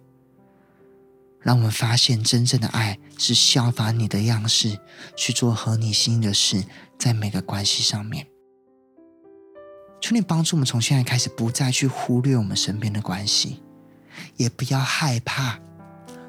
[1.40, 4.80] 让我们发现真正的爱是效法你的样式，
[5.16, 6.64] 去做合你心意的事，
[6.98, 8.28] 在每个关系上面。
[10.02, 13.64] 求你帮助我们，从现在开始不再去忽略我们身边的关系，
[14.38, 15.60] 也不要害怕。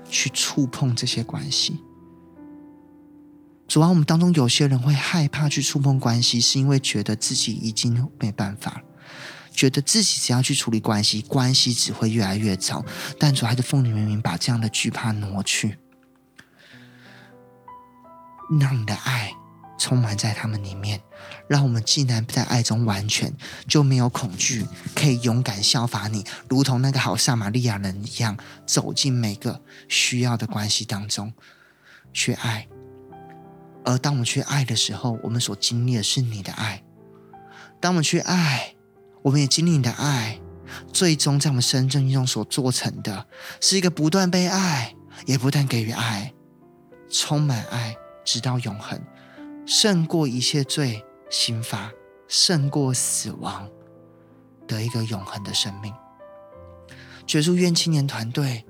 [0.08, 1.80] 去触碰这些关系，
[3.66, 8.82] 主啊，我们当中有些人会害怕去触碰关系，是因为觉得自己已经没办法了，
[9.56, 12.84] 觉得自己只要去处理关系，关系只会越来越糟。
[13.18, 15.78] 但主还是奉你明明把这样的惧怕挪去，
[18.60, 19.32] 让你的爱
[19.78, 21.00] 充满在他们里面。
[21.48, 23.32] 让我们既然在爱中完全，
[23.66, 28.36] 就没有恐惧，可以勇敢效法你，如同那个好撒玛利亚人一样，
[28.66, 31.32] 走进每个需要的关系当中
[32.12, 32.68] 去爱。
[33.84, 36.82] 而当我们去爱的时候，我们所经历的是你的爱；
[37.80, 38.75] 当我们去爱，
[39.26, 40.40] 我们也经历你的爱。
[40.92, 43.26] 最终，在我们生命中所做成的，
[43.60, 44.94] 是一个不断被爱，
[45.26, 46.32] 也不断给予爱，
[47.10, 49.00] 充满爱，直到永恒。
[49.66, 51.90] 胜过一切罪，刑罚
[52.28, 53.68] 胜过死亡
[54.68, 55.92] 的一个永恒的生命。
[57.26, 58.64] 绝书愿青年团队，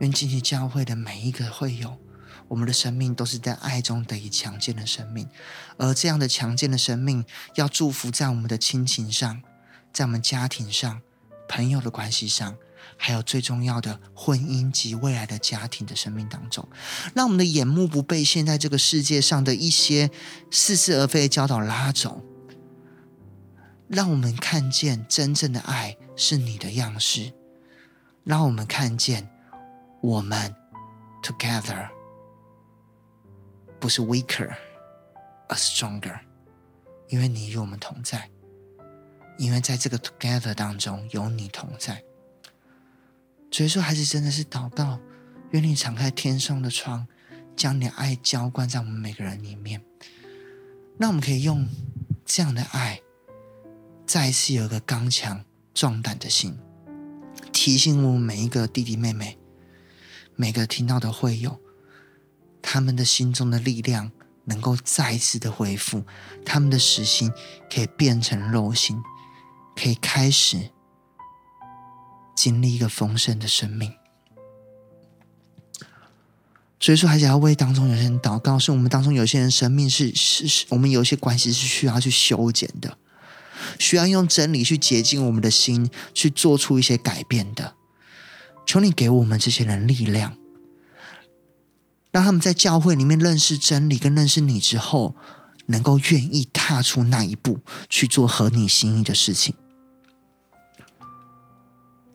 [0.00, 1.98] 愿进去教会的每一个会友，
[2.48, 5.28] 我们的生命都是在爱中得以强健的生命。
[5.76, 7.24] 而这样的强健的生命，
[7.56, 9.42] 要祝福在我们的亲情上，
[9.98, 11.02] 在我们家庭上、
[11.48, 12.56] 朋友的关系上。
[12.96, 16.66] 还有最重要的婚姻及未来的家庭的生命当中，
[17.14, 20.10] 让我们的眼目不被现在这个世界上的一些
[20.50, 22.22] 似是而非的教导拉走，
[23.88, 27.32] 让我们看见真正的爱是你的样式，
[28.24, 29.28] 让我们看见
[30.00, 30.54] 我们
[31.22, 31.88] together
[33.78, 34.56] 不是 weaker，
[35.48, 36.18] 而是 stronger，
[37.08, 38.30] 因为你与我们同在，
[39.38, 42.04] 因为在这个 together 当中有你同在。
[43.50, 45.00] 所以说，孩子真的是祷告，
[45.52, 47.06] 愿你敞开天上的窗，
[47.56, 49.82] 将你的爱浇灌在我们每个人里面。
[50.98, 51.66] 那我们可以用
[52.26, 53.00] 这样的爱，
[54.04, 56.58] 再一次有一个刚强壮胆的心，
[57.52, 59.38] 提醒我们每一个弟弟妹妹，
[60.36, 61.58] 每个听到的会友，
[62.60, 64.10] 他们的心中的力量
[64.44, 66.04] 能够再一次的恢复，
[66.44, 67.32] 他们的实心
[67.72, 69.00] 可以变成肉心，
[69.78, 70.70] 可以开始。
[72.34, 73.92] 经历一个丰盛的生命，
[76.78, 82.96] 所以说，还想要为当中有些人祷告，是我们当中有些人生命是是是，我们有些关系是需要去修剪的，
[83.80, 87.74] 需要用真理去洁净我们的心，去做出一些改变的。
[88.64, 90.38] 求你给我们这些人力量，
[92.12, 95.16] 让他们在教会里面认识真理跟认识你之后，
[95.66, 97.58] 能够愿意踏出那一步
[97.88, 99.56] 去做合你心意的事情。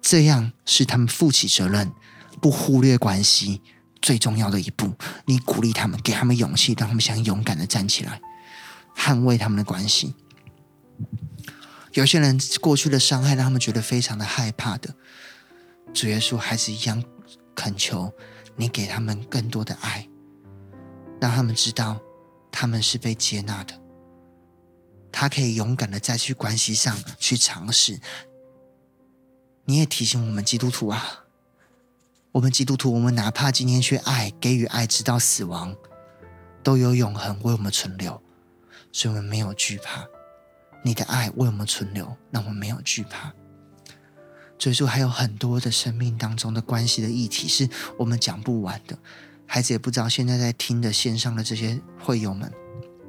[0.03, 1.91] 这样是他们负起责任，
[2.41, 3.61] 不忽略关系
[4.01, 4.93] 最重要的一步。
[5.25, 8.21] 你鼓励他们，给他们勇气，让他们想勇敢的站起来，
[8.95, 10.13] 捍卫他们的关系。
[11.93, 14.93] 有些人过去的伤害让他们觉得非常的害怕的，
[15.93, 17.01] 主耶稣还是一样
[17.55, 18.11] 恳求
[18.57, 20.09] 你给他们更多的爱，
[21.21, 21.97] 让他们知道
[22.51, 23.79] 他们是被接纳的，
[25.13, 28.01] 他可以勇敢的再去关系上去尝试。
[29.65, 31.23] 你也提醒我们基督徒啊，
[32.33, 35.75] 我们基督徒，我们哪怕今天去爱，给予爱，直到死亡，
[36.61, 38.21] 都有永恒为我们存留，
[38.91, 40.05] 所以我们没有惧怕。
[40.83, 43.31] 你的爱为我们存留，让我们没有惧怕。
[44.59, 48.97] 所以说，还有很多的生命当中的关系的议题是我们讲不完的。
[49.45, 52.51] 孩子也不知道现在在听的线上的这些会友们，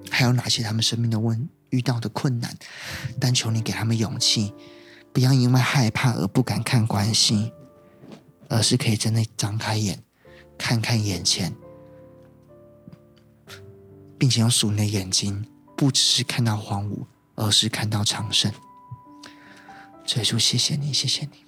[0.09, 2.57] 还有哪些他们生命的问遇到的困难，
[3.21, 4.53] 但求你给他们勇气。
[5.15, 7.53] 不要因为害怕而不敢看关系，
[8.49, 10.03] 而是可以真的张开眼，
[10.59, 11.55] 看看眼前，
[14.19, 15.47] 并且用属灵的眼睛，
[15.77, 17.07] 不只是看到荒芜，
[17.37, 18.53] 而是看到长盛。
[20.05, 21.45] 所以说，谢谢你，谢谢你。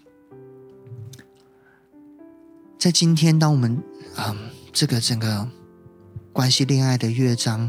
[2.78, 3.82] 在今天，当我们
[4.16, 5.50] 嗯这个整个
[6.32, 7.68] 关系恋爱的乐章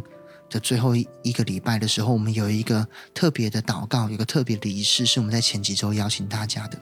[0.50, 6.82] 的最后一一个礼拜的时候，我们有一个特别的祷告，有个特别的仪式，是我们在前几周邀请大家的，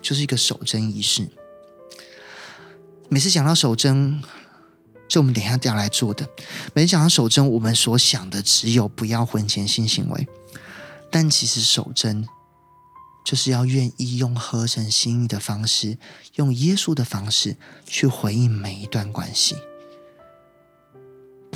[0.00, 1.28] 就是一个守贞仪式。
[3.08, 4.22] 每次讲到守贞，
[5.08, 6.28] 就我们等一下要来做的。
[6.74, 10.26] 每次讲到守贞，我们所想的只有不要婚前性行为，
[11.10, 12.26] 但其实守贞
[13.24, 15.98] 就是要愿意用合神心意的方式，
[16.34, 17.56] 用耶稣的方式
[17.86, 19.56] 去回应每一段关系，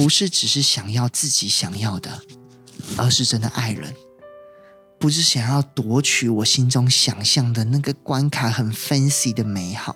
[0.02, 2.22] 不是只是想要自己想要的，
[2.96, 3.94] 而是真的爱人，
[4.98, 9.94] 不是想要夺取我心中想象的那个关卡很 fancy 的美好。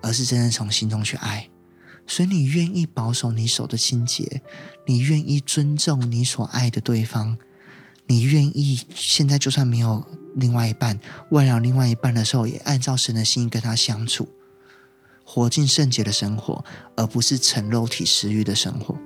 [0.00, 1.50] 而是真的从心中去爱，
[2.06, 4.40] 所以你愿意保守你手的清洁，
[4.86, 7.36] 你愿意尊重你所爱的对方，
[8.06, 10.06] 你愿意现在就算没有
[10.36, 11.00] 另外一半，
[11.32, 14.28] 为了另外一半的时候，也按照神的心意跟他相处，
[15.24, 16.64] 活进圣洁的生活，
[16.96, 18.96] 而不是成肉体私欲的生活。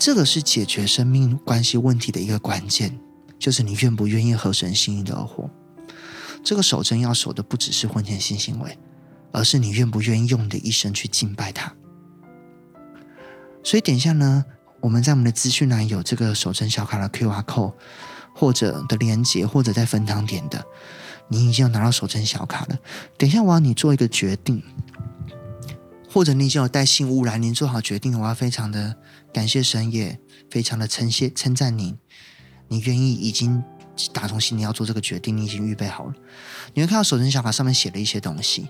[0.00, 2.98] 这个是解决生命关系问题的一个关键，
[3.38, 5.50] 就是你愿不愿意合神心意的而活。
[6.42, 8.78] 这个守贞要守的不只是婚前性行为，
[9.30, 11.70] 而是你愿不愿意用你的一生去敬拜他。
[13.62, 14.42] 所以等一下呢，
[14.80, 17.74] 我们在我们的资讯栏有这个守贞小卡的 QR code，
[18.34, 20.64] 或者的连接，或者在分堂点的，
[21.28, 22.78] 你已经有拿到守贞小卡了。
[23.18, 24.62] 等一下我要你做一个决定，
[26.08, 28.96] 或者你已经有带信物来，你做好决定，我要非常的
[29.32, 30.18] 感谢神，也
[30.50, 31.96] 非常的称谢称赞你，
[32.68, 33.62] 你愿意已经。
[34.14, 36.14] 打从心里要做这个决定，你已经预备好了。
[36.72, 38.68] 你会看到守贞小法上面写了一些东西，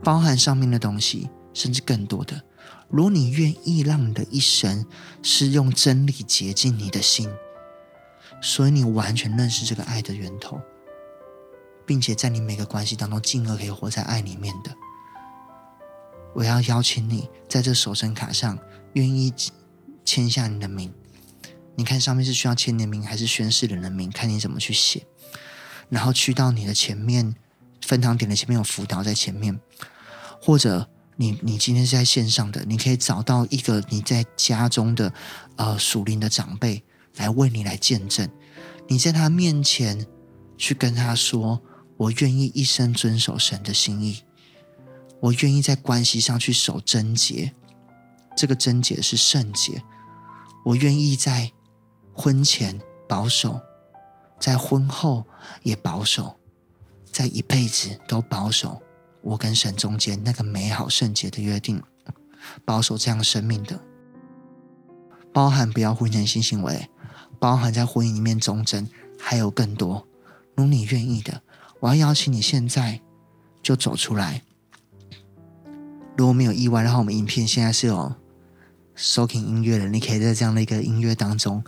[0.00, 2.40] 包含上面的东西，甚至更多的。
[2.88, 4.86] 如果你愿意让你的一生
[5.24, 7.28] 是用真理洁净你的心，
[8.40, 10.60] 所以你完全认识这个爱的源头，
[11.84, 14.72] 并且在你每个关系当中，进而可以活在爱里面的，
[16.36, 18.58] 我要邀请你在这守贞卡上，
[18.92, 19.32] 愿意
[20.04, 20.92] 签下你的名。
[21.74, 24.10] 你看上面是需要签你的名还是宣誓人的名？
[24.10, 25.06] 看你怎么去写，
[25.88, 27.34] 然后去到你的前面
[27.80, 29.58] 分堂点的前面有辅导在前面，
[30.42, 35.14] 或者你你今天是在线上的，你可以找到一个你在家中的
[35.56, 36.84] 呃属灵的长辈
[37.14, 38.28] 来为你来见证，
[38.88, 40.06] 你在他面前
[40.58, 41.62] 去跟他说
[41.96, 44.20] ：“我愿意一生遵守神的心意，
[45.20, 47.52] 我愿意在关系上去守贞洁，
[48.36, 49.82] 这个贞洁是圣洁，
[50.64, 51.52] 我愿意在。”
[52.18, 53.60] 婚前保守，
[54.40, 55.22] 在婚后
[55.62, 56.34] 也保守，
[57.12, 58.80] 在一辈子都保守。
[59.20, 61.82] 我跟神中间那个美好圣洁的约定，
[62.64, 63.78] 保守这样生命的，
[65.30, 66.88] 包含不要婚前性行为，
[67.38, 68.88] 包含在婚姻里面忠贞，
[69.20, 70.08] 还有更多。
[70.54, 71.42] 如你愿意的，
[71.80, 72.98] 我要邀请你现在
[73.62, 74.42] 就走出来。
[76.16, 78.14] 如果没有意外的话，我们影片现在是有
[78.94, 81.62] 收听音乐的，你可以在这样的一个音乐当中。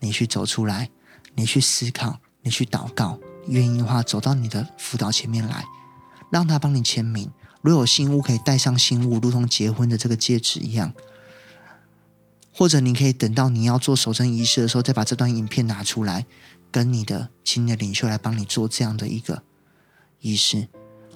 [0.00, 0.90] 你去走出来，
[1.34, 5.64] 你去思考，你去祷告，愿意的话走到你的辅导前面来，
[6.30, 7.32] 让他帮你签名。
[7.62, 10.92] 如果有新物可以带上新物，如同结婚的这个戒指一样。
[12.52, 16.26] 或者你可以等到你要做守贞仪式的时候，再把这段影片拿出来，
[16.70, 19.42] 跟你的亲的领袖来帮你做这样的一个
[20.20, 20.68] 仪式。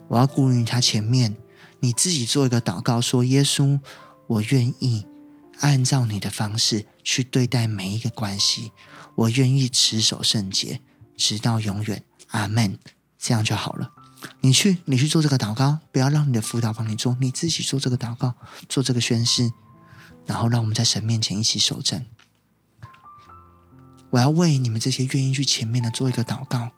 [0.09, 1.37] 我要顾虑他前面，
[1.81, 3.81] 你自己做一个祷告，说：耶稣，
[4.27, 5.07] 我愿意。
[5.59, 8.73] 按照你的方式去对待每一个关系，
[9.15, 10.81] 我愿意持守圣洁，
[11.17, 12.03] 直到永远。
[12.29, 12.79] 阿门。
[13.19, 13.93] 这样就好了。
[14.41, 18.35] 你去，你去做这个祷告，不要让你的辅导帮你做，你自己做这个祷告，
[18.69, 19.51] 做这个宣誓，
[20.25, 22.07] 然后让我们在神面前一起守正。
[24.09, 26.71] 我要为你们这些愿意去前面的做一个祷告。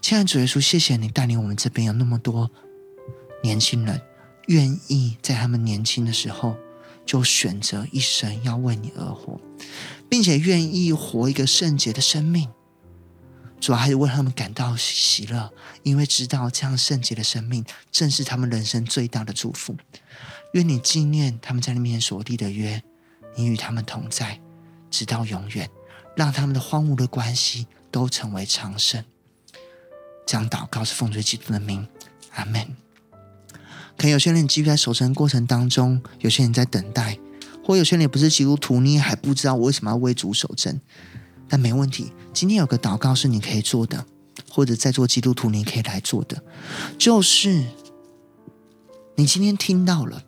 [0.00, 2.50] 亲爱的主耶稣，谢谢你带领我们这边有那么多
[3.42, 4.00] 年轻人，
[4.46, 6.56] 愿意在他们年轻的时候。
[7.06, 9.40] 就选择一生要为你而活，
[10.08, 12.48] 并且愿意活一个圣洁的生命，
[13.60, 15.52] 主要还是为他们感到喜乐，
[15.84, 19.76] 因为知道这样圣洁的生命正是他们人生最大的祝福。
[20.54, 22.82] 愿你纪念他们在那面所立的约，
[23.36, 24.40] 你与他们同在，
[24.90, 25.70] 直到永远，
[26.16, 29.04] 让他们的荒芜的关系都成为昌盛。
[30.26, 31.86] 这样祷告是奉主基督的名，
[32.32, 32.85] 阿门。
[33.96, 37.18] 可能有些人你继续在守城过程当中，有些人在等待，
[37.64, 40.80] 或有些人也不是基督徒，你也还不知道我为什么要为主守贞。
[41.48, 44.04] 但没问题，今天有个祷告是你可以做的，
[44.50, 46.42] 或者在做基督徒你可以来做的，
[46.98, 47.64] 就是
[49.14, 50.24] 你今天听到了，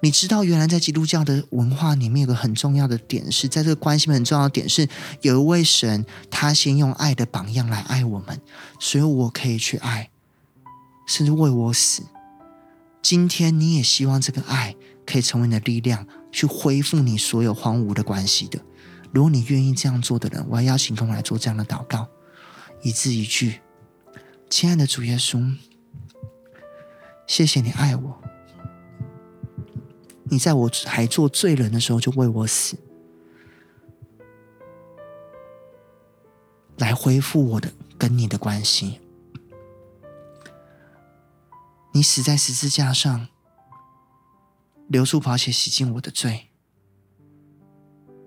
[0.00, 4.88] 你知道原来在基督教的文化里面有个很重要的点是，在这个关系面很重要的点是，
[5.20, 8.40] 有一位神他先用爱的榜样来爱我们，
[8.78, 10.08] 所以我可以去爱。
[11.06, 12.04] 甚至为我死。
[13.02, 14.76] 今天你也希望这个爱
[15.06, 18.60] 可以成为你的力量，去恢复你所有荒芜的关系的。
[19.12, 22.06] 如果你愿意这样做的人，我要邀请跟我来做这样的祷告，
[22.82, 23.60] 一字一句。
[24.48, 25.56] 亲爱的主耶稣，
[27.26, 28.22] 谢谢你爱我，
[30.24, 32.76] 你在我还做罪人的时候就为我死，
[36.76, 39.00] 来恢复我的跟你的关系。
[41.92, 43.26] 你死在十字架上，
[44.86, 46.50] 流出宝血洗净我的罪，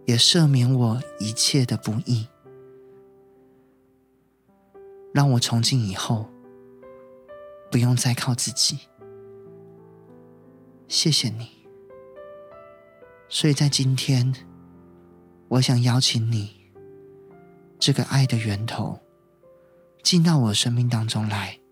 [0.06, 2.28] 也赦免我一切的不义，
[5.14, 6.30] 让我从今以后
[7.72, 8.80] 不用再靠自己。
[10.90, 11.50] 谢谢你。
[13.30, 14.34] 所以在今天，
[15.48, 16.70] 我想邀请你，
[17.80, 19.00] 这个爱的源头，
[20.04, 21.63] 进到我生命当中来。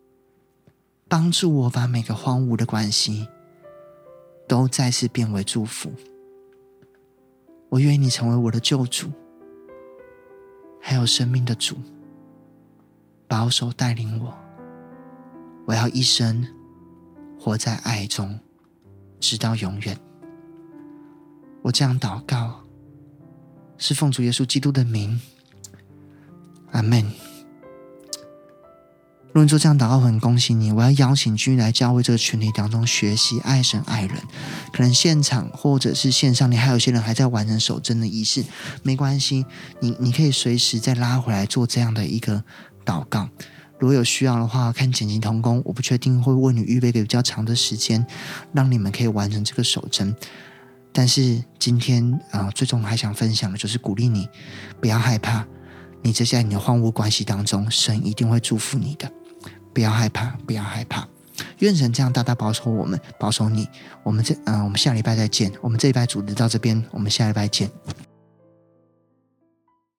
[1.11, 3.27] 帮助我把每个荒芜的关系
[4.47, 5.91] 都再次变为祝福。
[7.67, 9.11] 我愿意你成为我的救主，
[10.79, 11.75] 还有生命的主，
[13.27, 14.33] 保守带领我。
[15.65, 16.47] 我要一生
[17.37, 18.39] 活在爱中，
[19.19, 19.99] 直到永远。
[21.61, 22.61] 我这样祷告，
[23.77, 25.19] 是奉主耶稣基督的名。
[26.71, 27.30] 阿门。
[29.31, 30.73] 如果你做这样祷告，我很恭喜你！
[30.73, 34.17] 我要邀请君来教会这个群体当中学习爱神爱人。
[34.73, 38.43] 可能现场或者是线上，你还有些人还在完成守贞的仪式，
[38.83, 39.45] 没关系，
[39.79, 42.43] 你你可以随时再拉回来做这样的一个
[42.85, 43.29] 祷告。
[43.79, 48.05] 如果有需要的话，看紧急同工，我不确定会为你预备个比较长的时间，
[48.51, 50.13] 让你们可以完成这个守贞。
[50.91, 54.27] 但是今天啊、最终还想分享的就是鼓励你，
[54.81, 55.45] 不要害怕，
[56.01, 59.09] 你这在你的荒芜关系当中，神一定会祝福你的。
[59.73, 61.07] 不要害怕，不要害怕，
[61.59, 63.67] 愿神这样大大保守我们，保守你。
[64.03, 65.51] 我们这，嗯、我们下礼拜再见。
[65.61, 67.69] 我们这一拜组织到这边，我们下礼拜见。